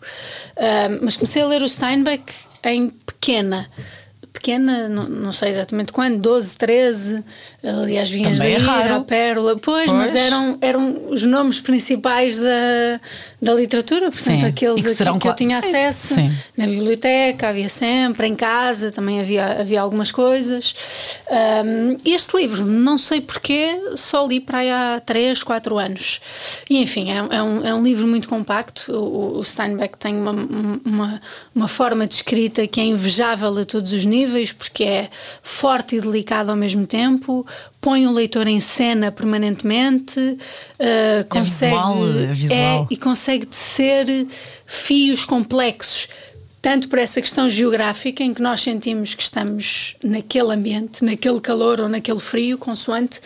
[0.58, 2.34] Uh, mas comecei a ler o Steinbeck
[2.66, 3.70] em pequena
[4.44, 7.24] pequena, não, não, sei exatamente quando, 12, 13,
[7.64, 9.92] aliás, vinhas Também da é Ira, a Pérola, pois, Pois.
[9.92, 13.00] mas eram, eram os nomes principais da,
[13.42, 14.46] da literatura, portanto, Sim.
[14.46, 16.32] aqueles que que, serão que eu tinha acesso Sim.
[16.58, 20.76] na biblioteca, havia sempre, em casa também havia, havia algumas coisas.
[21.66, 26.20] Um, este livro, não sei porquê, só li para aí há 3, 4 anos.
[26.70, 28.92] E enfim, é, é um, é um livro muito compacto.
[28.92, 31.22] O, o Steinbeck tem uma, uma,
[31.56, 35.10] uma forma de escrita que é invejável a todos os níveis, porque é
[35.42, 37.46] forte e delicado ao mesmo tempo.
[37.80, 42.88] Põe o leitor em cena permanentemente, uh, consegue visual, é visual.
[42.90, 44.28] e consegue tecer
[44.66, 46.08] fios complexos,
[46.62, 51.82] tanto por essa questão geográfica, em que nós sentimos que estamos naquele ambiente, naquele calor
[51.82, 53.20] ou naquele frio, consoante,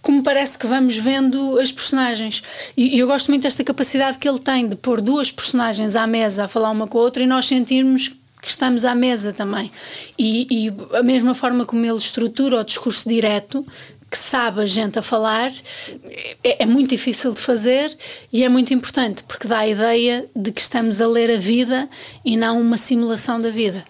[0.00, 2.40] como parece que vamos vendo as personagens.
[2.76, 6.06] E e eu gosto muito desta capacidade que ele tem de pôr duas personagens à
[6.06, 8.12] mesa a falar uma com a outra e nós sentirmos
[8.44, 9.70] que estamos à mesa também.
[10.18, 13.66] E, e a mesma forma como ele estrutura o discurso direto,
[14.10, 15.50] que sabe a gente a falar,
[16.44, 17.96] é, é muito difícil de fazer
[18.32, 21.88] e é muito importante, porque dá a ideia de que estamos a ler a vida
[22.24, 23.84] e não uma simulação da vida.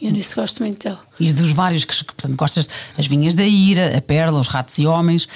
[0.00, 0.98] Eu nisso gosto muito dele.
[1.18, 4.86] E dos vários que, portanto, gostas, as vinhas da ira, a perla, os ratos e
[4.86, 5.26] homens.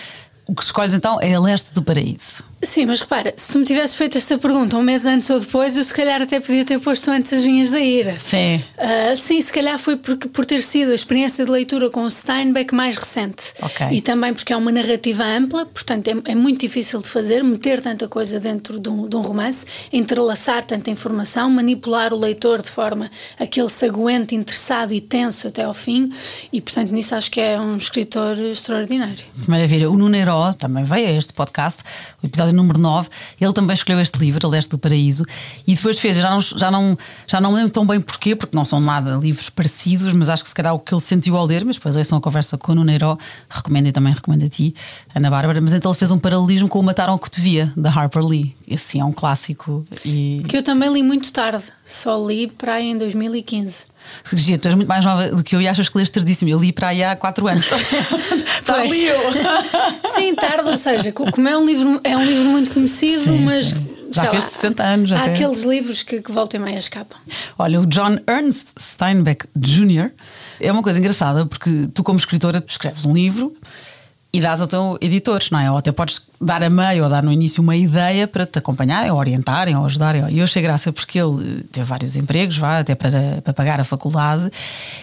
[0.46, 2.44] O que escolhes então é a leste do paraíso.
[2.62, 5.76] Sim, mas repara, se tu me tivesse feito esta pergunta um mês antes ou depois,
[5.76, 8.18] eu se calhar até podia ter posto antes as vinhas da ira.
[8.20, 8.62] Sim.
[8.76, 12.10] Ah, sim, se calhar foi porque, por ter sido a experiência de leitura com o
[12.10, 13.54] Steinbeck mais recente.
[13.62, 13.86] Ok.
[13.92, 17.80] E também porque é uma narrativa ampla, portanto é, é muito difícil de fazer, meter
[17.80, 22.68] tanta coisa dentro de um, de um romance, entrelaçar tanta informação, manipular o leitor de
[22.68, 26.12] forma a que ele se aguente interessado e tenso até ao fim.
[26.52, 29.24] E portanto nisso acho que é um escritor extraordinário.
[29.48, 29.90] Maravilha.
[29.90, 31.82] O Nuno Heró também veio a este podcast.
[32.22, 33.08] O episódio número 9,
[33.40, 35.24] ele também escolheu este livro, A Leste do Paraíso,
[35.66, 38.64] e depois fez, já não, já, não, já não lembro tão bem porquê, porque não
[38.64, 41.64] são nada livros parecidos, mas acho que se calhar o que ele sentiu ao ler,
[41.64, 44.74] mas depois ouçam a conversa com o Nuneiro, recomendo e também recomendo a ti,
[45.14, 47.90] Ana Bárbara, mas então ele fez um paralelismo com o Mataram que te via, da
[47.90, 48.54] Harper Lee.
[48.66, 49.84] Esse sim é um clássico.
[50.04, 50.44] E...
[50.48, 53.86] Que eu também li muito tarde, só li para aí em 2015.
[54.32, 56.50] Gia, tu és muito mais nova do que eu e achas que lês tardíssimo.
[56.50, 57.66] Eu li para aí há 4 anos.
[58.66, 58.92] pois.
[60.14, 63.68] Sim, tarde, ou seja, como é um livro, é um livro muito conhecido, sim, mas.
[63.68, 63.96] Sim.
[64.12, 65.12] Já fez lá, 60 anos.
[65.12, 65.34] Há até.
[65.34, 67.16] aqueles livros que, que voltam e meia escapam.
[67.56, 70.10] Olha, o John Ernst Steinbeck Jr.
[70.60, 73.56] é uma coisa engraçada porque tu, como escritora, escreves um livro
[74.32, 75.70] e dás ao teu editor, não é?
[75.70, 79.10] Ou até podes dar a meio ou dar no início uma ideia para te acompanharem,
[79.10, 80.24] ou orientarem, ou ajudarem.
[80.30, 83.84] E eu achei graça porque ele teve vários empregos, vá, até para, para pagar a
[83.84, 84.50] faculdade,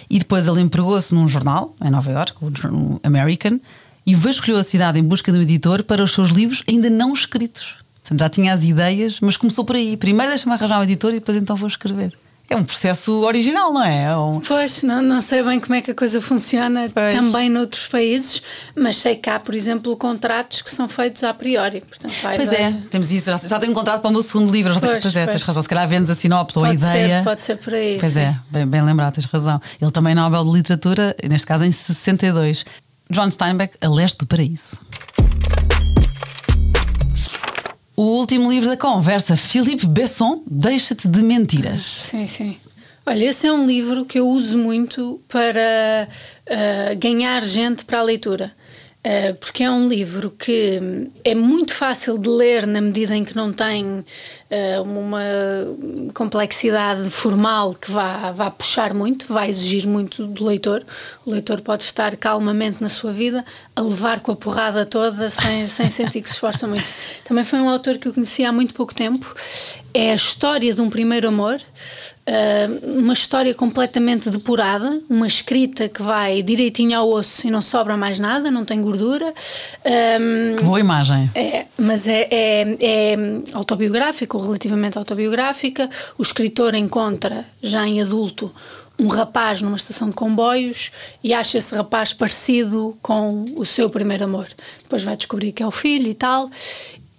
[0.09, 3.59] e depois ele empregou-se num jornal em Nova York, o American,
[4.05, 7.13] e vasculhou a cidade em busca de um editor para os seus livros ainda não
[7.13, 7.75] escritos.
[8.01, 9.97] Portanto, já tinha as ideias, mas começou por aí.
[9.97, 12.13] Primeiro deixa-me arranjar um editor e depois então vou escrever
[12.49, 14.03] é um processo original, não é?
[14.03, 14.39] é um...
[14.39, 17.13] Pois, não, não sei bem como é que a coisa funciona pois.
[17.13, 18.41] também noutros países,
[18.75, 21.81] mas sei que há, por exemplo, contratos que são feitos a priori.
[21.81, 24.73] Portanto, pois é, temos isso, já, já tenho um contrato para o meu segundo livro,
[24.73, 25.35] já pois, pois é, pois.
[25.35, 27.17] tens razão, se calhar vendes a sinopse ou a ideia.
[27.19, 27.97] Ser, pode ser por aí.
[27.99, 28.19] Pois sim.
[28.19, 29.59] é, bem, bem lembrado, tens razão.
[29.81, 32.63] Ele também Nobel de Literatura, neste caso em 62.
[33.09, 34.79] John Steinbeck, A Leste do Paraíso.
[37.99, 41.81] O último livro da conversa, Philippe Besson, Deixa-te de Mentiras.
[41.81, 42.55] Sim, sim.
[43.03, 46.07] Olha, esse é um livro que eu uso muito para
[46.47, 48.53] uh, ganhar gente para a leitura.
[49.07, 53.33] Uh, porque é um livro que é muito fácil de ler na medida em que
[53.33, 55.23] não tem uh, uma
[56.13, 60.83] complexidade formal que vá, vá puxar muito, vai exigir muito do leitor.
[61.25, 65.67] O leitor pode estar calmamente na sua vida a levar com a porrada toda sem,
[65.67, 66.91] sem sentir que se esforça muito.
[67.23, 69.33] Também foi um autor que eu conheci há muito pouco tempo.
[69.97, 76.03] É a história de um primeiro amor, uh, uma história completamente depurada, uma escrita que
[76.03, 79.33] vai direitinho ao osso e não sobra mais nada, não tem gordura.
[79.83, 81.31] Um, que boa imagem.
[81.33, 83.15] É, mas é, é, é
[83.53, 85.89] autobiográfico ou relativamente autobiográfica.
[86.15, 88.53] O escritor encontra, já em adulto,
[88.99, 90.91] um rapaz numa estação de comboios
[91.23, 94.47] e acha esse rapaz parecido com o seu primeiro amor.
[94.83, 96.49] Depois vai descobrir que é o filho e tal.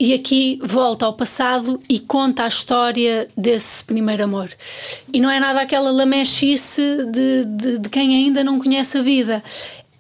[0.01, 4.49] E aqui volta ao passado e conta a história desse primeiro amor.
[5.13, 9.43] E não é nada aquela lamechice de, de, de quem ainda não conhece a vida.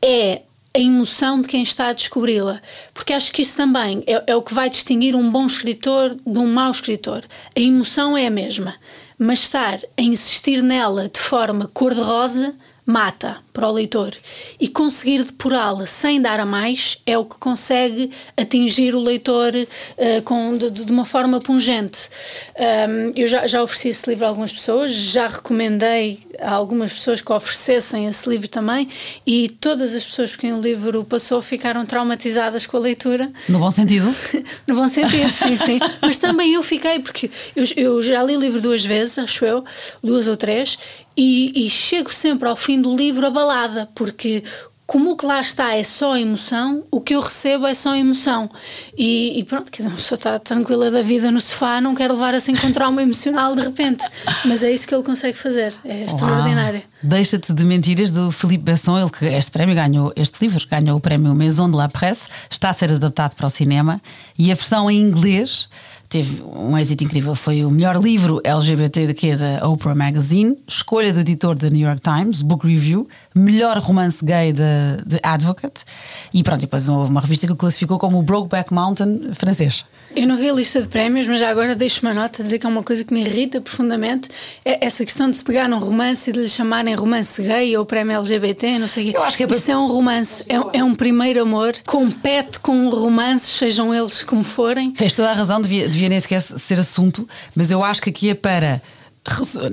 [0.00, 2.60] É a emoção de quem está a descobri-la.
[2.94, 6.38] Porque acho que isso também é, é, o que vai distinguir um bom escritor de
[6.38, 7.24] um mau escritor.
[7.56, 8.76] A emoção é a mesma,
[9.18, 12.54] mas estar a insistir nela de forma cor-de-rosa
[12.88, 14.14] mata para o leitor.
[14.58, 20.22] E conseguir depurá-la sem dar a mais é o que consegue atingir o leitor uh,
[20.24, 22.08] com, de, de, uma forma pungente.
[22.56, 27.20] Um, eu já, já ofereci esse livro a algumas pessoas, já recomendei a algumas pessoas
[27.20, 28.88] que oferecessem esse livro também,
[29.26, 33.30] e todas as pessoas quem o livro passou ficaram traumatizadas com a leitura.
[33.50, 34.14] No bom sentido?
[34.66, 35.78] no bom sentido, sim, sim.
[36.00, 39.62] Mas também eu fiquei, porque eu, eu já li o livro duas vezes, acho eu,
[40.02, 40.78] duas ou três,
[41.20, 44.44] e, e, chego sempre ao fim do livro abalada, porque
[44.86, 48.48] como o que lá está é só emoção, o que eu recebo é só emoção.
[48.96, 52.08] E, e pronto, quer dizer, uma pessoa está tranquila da vida no sofá, não quer
[52.08, 54.08] levar assim com trauma emocional de repente.
[54.46, 56.82] Mas é isso que ele consegue fazer, é extraordinário.
[57.02, 61.00] Deixa-te de mentiras do Filipe Besson, ele que este prémio ganhou, este livro ganhou o
[61.00, 64.00] prémio Maison de la Presse, está a ser adaptado para o cinema
[64.38, 65.68] e a versão em inglês
[66.08, 67.34] teve um êxito incrível.
[67.34, 72.00] Foi o melhor livro LGBT daqui da Oprah Magazine, escolha do editor da New York
[72.00, 73.06] Times, Book Review,
[73.38, 75.84] melhor romance gay de, Advocate
[76.32, 79.84] e pronto, depois houve uma revista que o classificou como o Brokeback Mountain francês.
[80.16, 82.58] Eu não vi a lista de prémios, mas já agora deixo uma nota a dizer
[82.58, 84.28] que é uma coisa que me irrita profundamente
[84.64, 87.84] é essa questão de se pegar num romance e de lhe chamarem romance gay ou
[87.84, 89.16] prémio LGBT, não sei o quê.
[89.16, 92.88] Eu acho que é Isso é um romance, é, é, um primeiro amor, compete com
[92.88, 94.92] romances, sejam eles como forem.
[94.92, 98.30] Tens toda a razão, devia, devia nem sequer ser assunto, mas eu acho que aqui
[98.30, 98.80] é para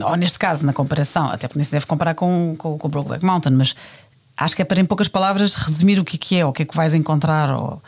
[0.05, 2.89] ou neste caso, na comparação, até porque nem se deve comparar com, com, com o
[2.89, 3.75] Brokeback Mountain, mas
[4.37, 6.75] acho que é para, em poucas palavras, resumir o que é, o que é que
[6.75, 7.55] vais encontrar.
[7.55, 7.81] Ou,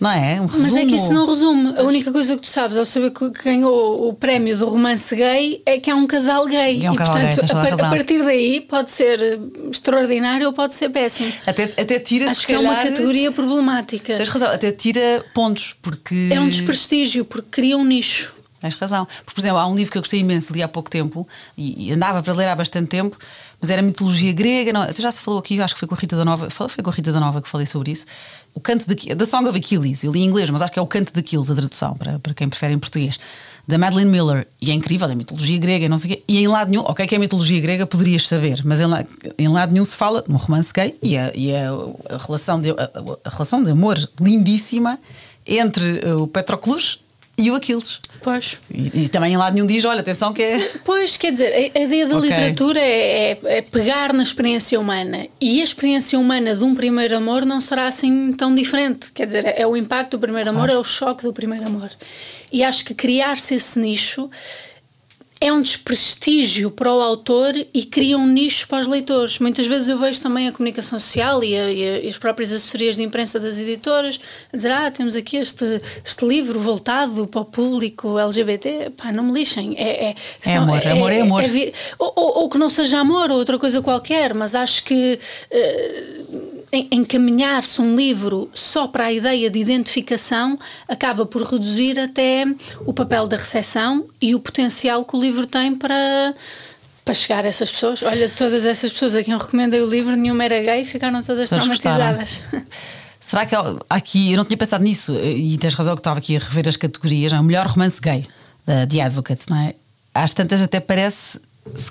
[0.00, 0.40] não é?
[0.40, 1.74] Um Mas é que isso não resume.
[1.76, 5.62] A única coisa que tu sabes ao saber que ganhou o prémio do romance gay
[5.66, 6.84] é que é um casal gay.
[6.84, 9.38] É um e casal portanto, gay, a, a, partir daí pode ser
[9.70, 11.30] extraordinário ou pode ser péssimo.
[11.46, 14.16] Até, até tira Acho que calhar, é uma categoria problemática.
[14.16, 16.30] Tens razão, até tira pontos, porque.
[16.32, 18.39] É um desprestígio, porque cria um nicho.
[18.60, 19.06] Tens razão.
[19.06, 21.88] Porque, por exemplo, há um livro que eu gostei imenso, li há pouco tempo e,
[21.88, 23.16] e andava para ler há bastante tempo,
[23.60, 24.72] mas era mitologia grega.
[24.72, 26.90] Não, já se falou aqui, acho que foi com a Rita da Nova, foi com
[26.90, 28.04] a Rita da Nova que falei sobre isso.
[28.54, 30.82] O canto de, da Song of Achilles, eu li em inglês, mas acho que é
[30.82, 33.18] o canto de Achilles a tradução, para, para quem prefere em português,
[33.66, 34.46] da Madeline Miller.
[34.60, 36.22] E é incrível, é mitologia grega, não sei o quê.
[36.28, 38.86] E em lado nenhum, ok, que é mitologia grega, poderias saber, mas em,
[39.38, 41.70] em lado nenhum se fala num romance gay e a, e a,
[42.10, 42.90] a relação, de, a,
[43.24, 44.98] a relação de amor lindíssima
[45.46, 46.98] entre o Petroclus
[47.40, 48.00] e o Aquiles.
[48.22, 48.58] Pois.
[48.70, 50.70] E, e, também em lado nenhum diz: olha, atenção que é.
[50.84, 52.28] Pois, quer dizer, a, a ideia da okay.
[52.28, 55.26] literatura é, é, é, pegar na experiência humana.
[55.40, 59.10] E a experiência humana de um primeiro amor não será assim tão diferente.
[59.12, 61.90] Quer dizer, é o impacto do primeiro amor, é o choque do primeiro amor.
[62.52, 64.28] E acho que criar-se esse nicho
[65.40, 69.38] é um desprestígio para o autor e cria um nicho para os leitores.
[69.38, 73.02] Muitas vezes eu vejo também a comunicação social e, a, e, as próprias assessorias de
[73.02, 74.20] imprensa das editoras
[74.52, 78.90] a dizer: Ah, temos aqui este, este livro voltado para o público LGBT.
[78.94, 79.74] Pá, não me lixem.
[79.78, 81.42] É, é, é amor, é, amor é amor.
[81.44, 85.18] Vir, ou, ou, ou, que não seja amor ou outra coisa qualquer, mas acho que.
[85.50, 86.29] Uh,
[86.72, 92.44] encaminhar-se um livro só para a ideia de identificação acaba por reduzir até
[92.86, 96.34] o papel da recepção e o potencial que o livro tem para
[97.04, 98.02] para chegar a essas pessoas.
[98.02, 101.48] Olha, todas essas pessoas a quem eu recomendei o livro, nenhuma era gay, ficaram todas,
[101.48, 102.42] traumatizadas.
[103.18, 103.54] Será que
[103.88, 106.76] aqui, eu não tinha pensado nisso, e tens razão que estava aqui a rever as
[106.76, 108.26] categorias, é o melhor romance gay,
[108.64, 109.74] da The Advocate, não é?
[110.14, 111.40] Às tantas até parece,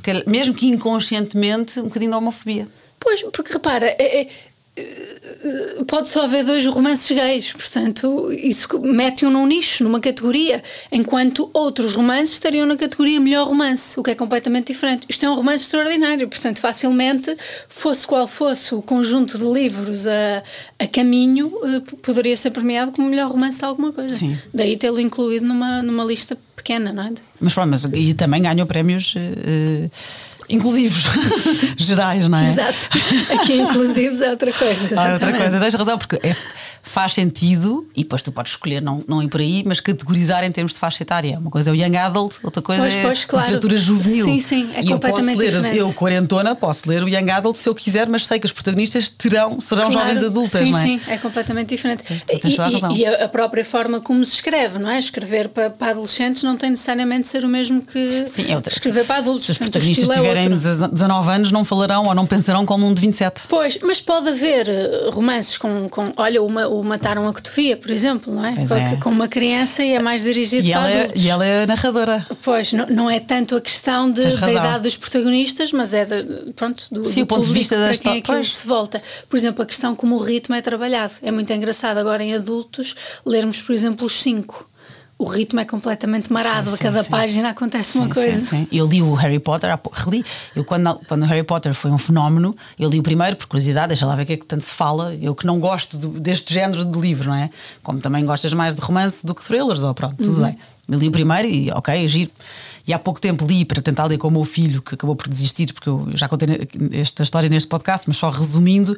[0.01, 2.67] calhar, mesmo que inconscientemente, um bocadinho de homofobia.
[2.99, 4.27] Pois, porque repara, é, é,
[5.87, 11.95] pode só haver dois romances gays, portanto, isso mete-o num nicho, numa categoria, enquanto outros
[11.95, 15.05] romances estariam na categoria melhor romance, o que é completamente diferente.
[15.09, 17.35] Isto é um romance extraordinário, portanto, facilmente,
[17.67, 20.43] fosse qual fosse o conjunto de livros a,
[20.77, 24.15] a caminho, eh, poderia ser premiado como melhor romance de alguma coisa.
[24.15, 24.37] Sim.
[24.53, 27.13] Daí tê-lo incluído numa, numa lista pequena, não é?
[27.39, 29.15] Mas pronto, mas e também ganhou prémios.
[29.15, 29.89] Uh,
[30.49, 31.03] inclusivos
[31.77, 32.45] gerais, não é?
[32.45, 32.89] Exato.
[33.33, 34.87] Aqui inclusivos é outra coisa.
[34.99, 36.35] Ah, é outra coisa, tens razão, porque é,
[36.81, 40.51] faz sentido, e depois tu podes escolher não, não ir por aí, mas categorizar em
[40.51, 41.37] termos de faixa etária.
[41.39, 43.45] Uma coisa é o Young Adult, outra coisa pois, é pois, claro.
[43.45, 44.25] literatura juvenil.
[44.25, 45.77] Sim, sim, é e completamente eu posso ler, diferente.
[45.77, 49.09] Eu, quarentona, posso ler o Young Adult se eu quiser, mas sei que os protagonistas
[49.09, 50.83] terão, serão claro, jovens adultas, sim, não é?
[50.83, 52.03] Sim, é completamente diferente.
[52.09, 54.99] E, e, e, a própria forma como se escreve, não é?
[54.99, 58.73] Escrever para, para adolescentes não tem necessariamente de ser o mesmo que sim, é outra,
[58.73, 59.45] escrever para adultos.
[59.45, 62.93] Se os protagonistas é tiverem é 19 anos, não falarão ou não pensarão como um
[62.93, 63.43] de 27.
[63.47, 67.91] Pois, mas pode haver eh, romances com, com olha, uma, o Mataram a Cotovia por
[67.91, 68.53] exemplo, não é?
[68.53, 68.95] é.
[68.97, 71.21] Com uma criança e é mais dirigido e para ela é- adultos.
[71.21, 72.27] É, e ela é narradora.
[72.43, 76.53] Pois, não, não é tanto a questão de, da idade dos protagonistas, mas é de,
[76.53, 79.01] pronto, do, Sim, do o ponto de vista para quem aquilo se volta.
[79.27, 81.13] Por exemplo, a questão como o ritmo é trabalhado.
[81.21, 84.68] É muito engraçado agora em adultos lermos, por exemplo, os cinco
[85.19, 87.09] o ritmo é completamente marado, sim, sim, a cada sim.
[87.09, 88.39] página acontece uma coisa.
[88.39, 90.23] Sim, Eu li o Harry Potter, reli.
[90.55, 93.89] Eu, quando, quando o Harry Potter foi um fenómeno, eu li o primeiro, por curiosidade,
[93.89, 95.13] deixa lá ver o que é que tanto se fala.
[95.15, 97.49] Eu que não gosto de, deste género de livro, não é?
[97.83, 100.45] Como também gostas mais de romance do que thrillers, ou pronto, tudo uhum.
[100.45, 100.57] bem.
[100.87, 102.31] Eu li o primeiro e, ok, giro.
[102.89, 105.29] E há pouco tempo li para tentar ler com o meu filho, que acabou por
[105.29, 108.97] desistir, porque eu já contei esta história neste podcast, mas só resumindo,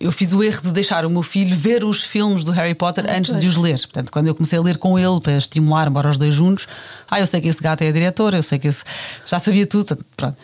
[0.00, 3.04] eu fiz o erro de deixar o meu filho ver os filmes do Harry Potter
[3.06, 3.42] ah, antes pois.
[3.42, 3.78] de os ler.
[3.78, 6.66] Portanto, quando eu comecei a ler com ele para estimular, embora os dois juntos,
[7.10, 8.82] ah, eu sei que esse gato é a diretora, eu sei que esse.
[9.26, 9.98] já sabia tudo.
[10.16, 10.38] Pronto.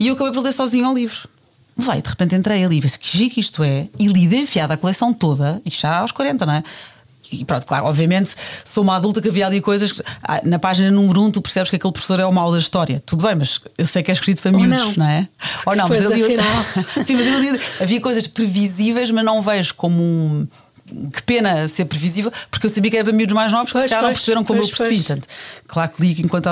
[0.00, 1.28] E eu acabei por ler sozinho ao livro.
[1.76, 4.72] Vai, de repente entrei ali e pensei que giga isto é, e li de enfiada
[4.72, 6.62] a coleção toda, e já aos 40, não é?
[7.30, 8.30] E pronto, claro, obviamente
[8.64, 11.42] sou uma adulta que havia ali coisas que, ah, na página número 1 um, tu
[11.42, 13.02] percebes que aquele professor é o mal da história.
[13.04, 15.04] Tudo bem, mas eu sei que é escrito para miúdos, não.
[15.04, 15.06] não.
[15.06, 15.28] é?
[15.66, 16.22] Ou não, mas ali,
[17.04, 20.48] Sim, mas ali havia coisas previsíveis, mas não vejo como um
[21.12, 23.88] que pena ser previsível, porque eu sabia que era para miúdos mais novos pois, que
[23.88, 24.96] se calhar não perceberam como pois, eu percebi.
[24.96, 25.28] Portanto,
[25.66, 26.48] claro que li enquanto.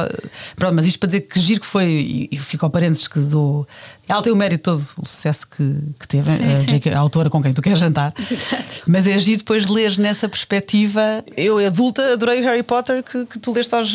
[0.54, 3.66] Pronto, mas isto para dizer que giro que foi, e fico ao parênteses que dou
[4.08, 6.80] ela tem o mérito todo, o sucesso que, que teve, sim, a, sim.
[6.94, 8.14] a, autora com quem tu queres jantar.
[8.30, 8.82] Exato.
[8.86, 11.24] Mas é agir depois de ler nessa perspectiva.
[11.36, 13.92] Eu, adulta, adorei o Harry Potter que, que tu leste aos.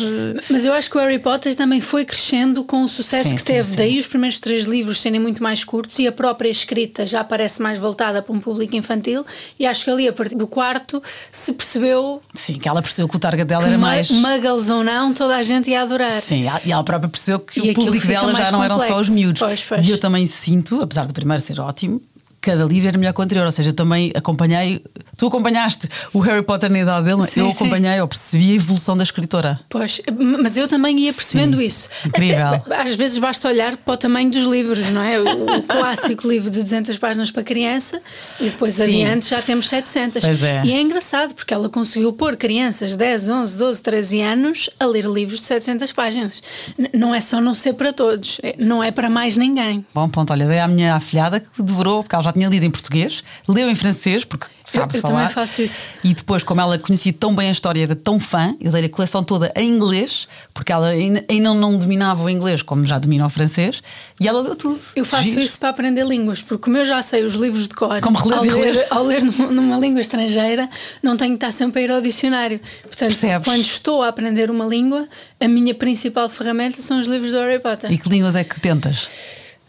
[0.50, 3.42] Mas eu acho que o Harry Potter também foi crescendo com o sucesso sim, que
[3.42, 3.74] teve.
[3.74, 7.62] Daí os primeiros três livros serem muito mais curtos e a própria escrita já parece
[7.62, 9.24] mais voltada para um público infantil.
[9.58, 12.20] E acho que ali, a partir do quarto, se percebeu.
[12.34, 14.10] Sim, que ela percebeu que o target dela era mais.
[14.10, 16.20] Muggles ou não, toda a gente ia adorar.
[16.20, 18.84] Sim, e ela própria percebeu que e o público dela já não complexo.
[18.84, 19.40] eram só os miúdos.
[19.40, 20.01] Pois, pois.
[20.02, 22.02] Também sinto, apesar do primeiro ser ótimo,
[22.42, 24.82] cada livro era melhor que o anterior, ou seja, também acompanhei.
[25.16, 27.52] Tu acompanhaste o Harry Potter na idade dele, Sim, eu sim.
[27.64, 29.60] acompanhei, eu percebi a evolução da escritora.
[29.68, 30.00] Pois,
[30.40, 31.64] mas eu também ia percebendo Sim.
[31.64, 31.88] isso.
[32.06, 32.46] Incrível.
[32.48, 35.20] Até, às vezes basta olhar para o tamanho dos livros, não é?
[35.20, 38.00] O, o clássico livro de 200 páginas para criança
[38.40, 38.82] e depois Sim.
[38.82, 40.24] adiante já temos 700.
[40.24, 40.62] Pois é.
[40.64, 44.84] E é engraçado porque ela conseguiu pôr crianças de 10, 11, 12, 13 anos a
[44.86, 46.42] ler livros de 700 páginas.
[46.78, 49.84] N- não é só não ser para todos, é- não é para mais ninguém.
[49.94, 52.70] Bom ponto, olha, dei à minha afilhada que devorou, porque ela já tinha lido em
[52.70, 55.14] português, leu em francês, porque sabe eu falar.
[55.14, 55.88] também faço isso.
[56.02, 58.88] E depois, como ela conhecia tão bem a história, era tão fã, eu dei a
[58.88, 63.26] coleção toda em inglês, porque ela ainda, ainda não dominava o inglês, como já domina
[63.26, 63.82] o francês,
[64.18, 64.80] e ela leu tudo.
[64.96, 65.40] Eu faço Giro.
[65.40, 68.42] isso para aprender línguas, porque como eu já sei os livros de cor, Como ao
[68.42, 70.68] ler, ao ler numa, numa língua estrangeira,
[71.02, 72.60] não tenho que estar sempre a ir ao dicionário.
[72.82, 73.44] Portanto, Percebes?
[73.44, 75.06] quando estou a aprender uma língua,
[75.40, 77.92] a minha principal ferramenta são os livros do Harry Potter.
[77.92, 79.08] E que línguas é que tentas?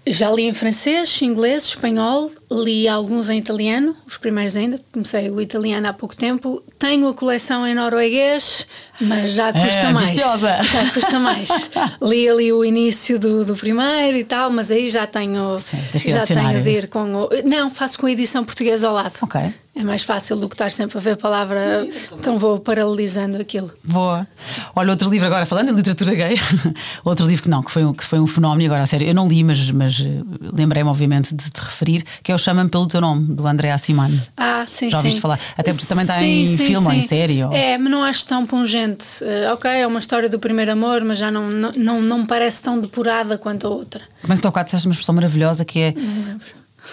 [0.05, 5.39] Já li em francês, inglês, espanhol, li alguns em italiano, os primeiros ainda, comecei o
[5.39, 6.61] italiano há pouco tempo.
[6.77, 8.67] Tenho a coleção em norueguês,
[8.99, 10.07] mas já custa É, mais.
[10.09, 10.57] ambiciosa.
[10.73, 11.69] Já custa mais.
[12.03, 16.25] li ali o início do, do primeiro e tal, mas aí já tenho, Sim, já
[16.25, 17.29] tenho de ir com o.
[17.45, 19.13] Não, faço com a edição portuguesa ao lado.
[19.21, 19.39] Ok.
[19.75, 23.71] É mais fácil do que estar sempre a ver a palavra, então vou paralelizando aquilo.
[23.83, 24.27] Boa.
[24.75, 26.35] Olha, outro livro agora, falando em literatura gay,
[27.03, 29.15] outro livro que não, que foi, um- que foi um fenómeno, agora a sério, eu
[29.15, 30.21] não li, mas, mas eh,
[30.53, 34.21] lembrei-me, obviamente, de te referir, que é o Chama-me pelo teu nome, do André Assimani.
[34.37, 35.05] Ah, sim, Já sim.
[35.05, 35.39] ouviste falar?
[35.57, 38.45] Até porque também está em filme ou em série, ou- É, mas não acho tão
[38.45, 39.05] pungente.
[39.23, 42.27] Eh, ok, é uma história do primeiro amor, mas já não, não, não, não me
[42.27, 44.01] parece tão depurada quanto a outra.
[44.21, 45.95] Como é que tu há bocado disseste uma expressão maravilhosa que é.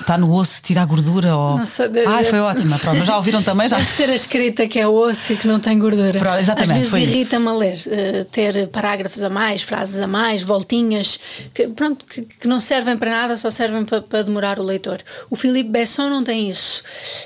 [0.01, 1.59] Está no osso, tira a gordura ou.
[1.59, 2.79] Não sei, de- Ai, foi ótima.
[2.79, 3.69] Pronto, já ouviram também?
[3.69, 3.77] Já...
[3.77, 6.19] Deve ser a escrita que é osso e que não tem gordura.
[6.19, 10.43] Pronto, exatamente, Às vezes irrita-me a ler, eh, ter parágrafos a mais, frases a mais,
[10.43, 11.19] voltinhas,
[11.53, 15.01] que, pronto, que, que não servem para nada, só servem para, para demorar o leitor.
[15.29, 16.83] O Filipe Besson não tem isso.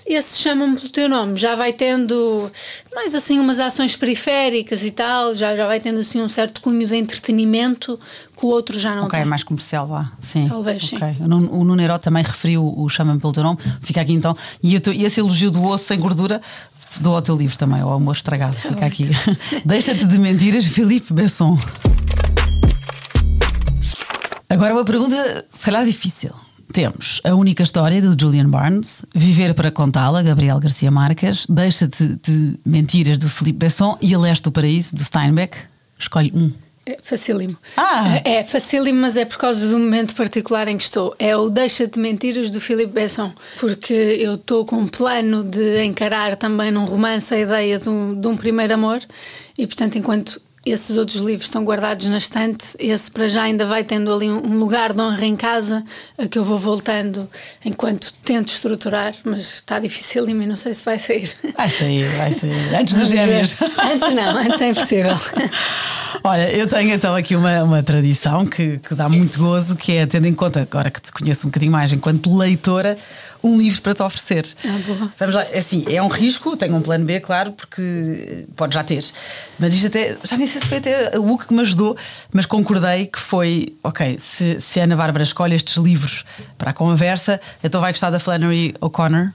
[0.06, 2.50] Esse chama-me pelo teu nome, já vai tendo
[2.94, 6.86] mais assim umas ações periféricas e tal, já, já vai tendo assim um certo cunho
[6.86, 7.98] de entretenimento
[8.44, 9.28] que o outro já não Ok, é tem.
[9.30, 10.12] mais comercial, vá.
[10.20, 10.46] Sim.
[10.46, 10.96] Talvez, sim.
[10.96, 11.16] Ok.
[11.20, 11.26] O
[11.64, 13.58] Nuno- Heró também referiu o Chama-me pelo teu nome.
[13.82, 14.36] Fica aqui então.
[14.62, 16.40] E, te- e esse elogio do osso sem gordura.
[17.00, 18.54] Dou ao teu livro também, ao Amor Estragado.
[18.56, 19.08] Tá Fica aqui.
[19.64, 21.58] Deixa-te de mentiras, Filipe Besson.
[24.48, 26.30] Agora uma pergunta, se calhar difícil.
[26.72, 32.58] Temos a única história do Julian Barnes, Viver para Contá-la, Gabriel Garcia Marques, Deixa-te de
[32.64, 35.56] Mentiras, do Filipe Besson e A Leste do Paraíso, do Steinbeck.
[35.98, 36.52] Escolhe um.
[36.86, 37.56] É facílimo.
[37.76, 38.20] Ah!
[38.24, 41.14] É, é facílimo, mas é por causa do momento particular em que estou.
[41.18, 43.32] É o Deixa-te Mentiras do Filipe Besson.
[43.58, 48.20] Porque eu estou com um plano de encarar também num romance a ideia de um,
[48.20, 49.00] de um primeiro amor
[49.56, 53.84] e, portanto, enquanto esses outros livros estão guardados na estante, esse para já ainda vai
[53.84, 55.84] tendo ali um lugar de honra em casa
[56.16, 57.28] a que eu vou voltando
[57.64, 61.34] enquanto tento estruturar, mas está difícil e não sei se vai sair.
[61.56, 62.74] Vai sair, vai sair.
[62.74, 63.56] Antes dos gêmeos.
[63.78, 65.14] Antes não, antes é impossível.
[66.26, 70.06] Olha, eu tenho então aqui uma, uma tradição que, que dá muito gozo, que é
[70.06, 72.96] tendo em conta, agora que te conheço um bocadinho mais enquanto leitora,
[73.44, 74.46] um livro para te oferecer.
[74.64, 75.12] Ah, boa.
[75.18, 78.82] Vamos lá, é assim, é um risco, tenho um plano B, claro, porque pode já
[78.82, 79.04] ter.
[79.58, 81.94] Mas isto até, já nem sei se foi até a UC que me ajudou,
[82.32, 86.24] mas concordei que foi, ok, se, se a Ana Bárbara escolhe estes livros
[86.56, 89.30] para a conversa, então vai gostar da Flannery O'Connor.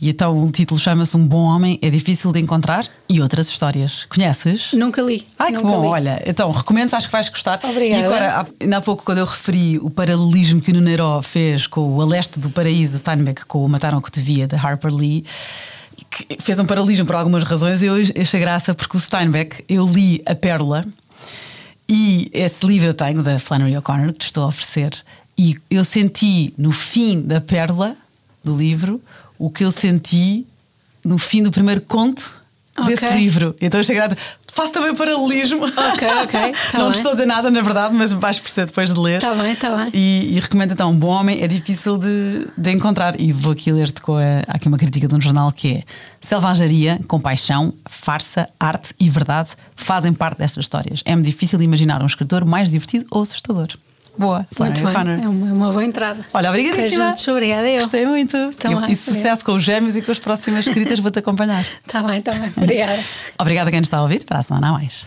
[0.00, 4.04] E então o título chama-se Um Bom Homem é Difícil de Encontrar e Outras Histórias.
[4.08, 4.72] Conheces?
[4.72, 5.26] Nunca li.
[5.38, 5.88] Ai, que nunca bom, li.
[5.88, 7.60] olha, então recomendo, acho que vais gostar.
[7.62, 8.02] Obrigada.
[8.02, 11.94] E agora, ainda há pouco, quando eu referi o paralelismo que o Nuneró fez com
[11.94, 15.24] o A Leste do Paraíso, Steinbeck, com o Mataram que Te Via, de Harper Lee,
[16.10, 20.22] que fez um paralelismo por algumas razões, eu achei graça, porque o Steinbeck, eu li
[20.26, 20.84] A Pérola,
[21.88, 24.92] e esse livro eu tenho, da Flannery O'Connor, que te estou a oferecer,
[25.36, 27.96] e eu senti no fim da Pérola,
[28.42, 29.00] do livro,
[29.38, 30.46] o que eu senti
[31.04, 32.34] no fim do primeiro conto
[32.86, 33.18] desse Ok.
[33.18, 33.54] livro.
[33.60, 34.16] Então eu achei grata.
[34.52, 35.64] Faço também paralelismo.
[35.64, 36.92] Ok, ok, tá Não bem.
[36.92, 39.20] te estou a dizer nada, na verdade, mas vais perceber depois de ler.
[39.20, 39.90] Tá bem, tá bem.
[39.92, 43.20] E, e recomendo então: Um Bom Homem é difícil de, de encontrar.
[43.20, 45.82] E vou aqui ler-te com a, aqui uma crítica de um jornal que é:
[46.20, 51.02] Selvageria, compaixão, farsa, arte e verdade fazem parte destas histórias.
[51.04, 53.66] É-me difícil imaginar um escritor mais divertido ou assustador.
[54.16, 54.90] Boa, Muito bem.
[54.90, 55.20] O'Connor.
[55.20, 56.24] É uma, é uma boa entrada.
[56.32, 57.06] Olha, obrigadíssima.
[57.08, 57.80] Juntos, obrigada eu.
[57.80, 58.52] Gostei muito.
[58.54, 61.64] Também, e, e sucesso com os gêmeos e com as próximas escritas, vou-te acompanhar.
[61.86, 62.52] Tá bem, tá bem.
[62.56, 62.98] Obrigada.
[63.38, 64.24] Obrigada a quem nos está a ouvir.
[64.24, 65.06] Para a semana a mais.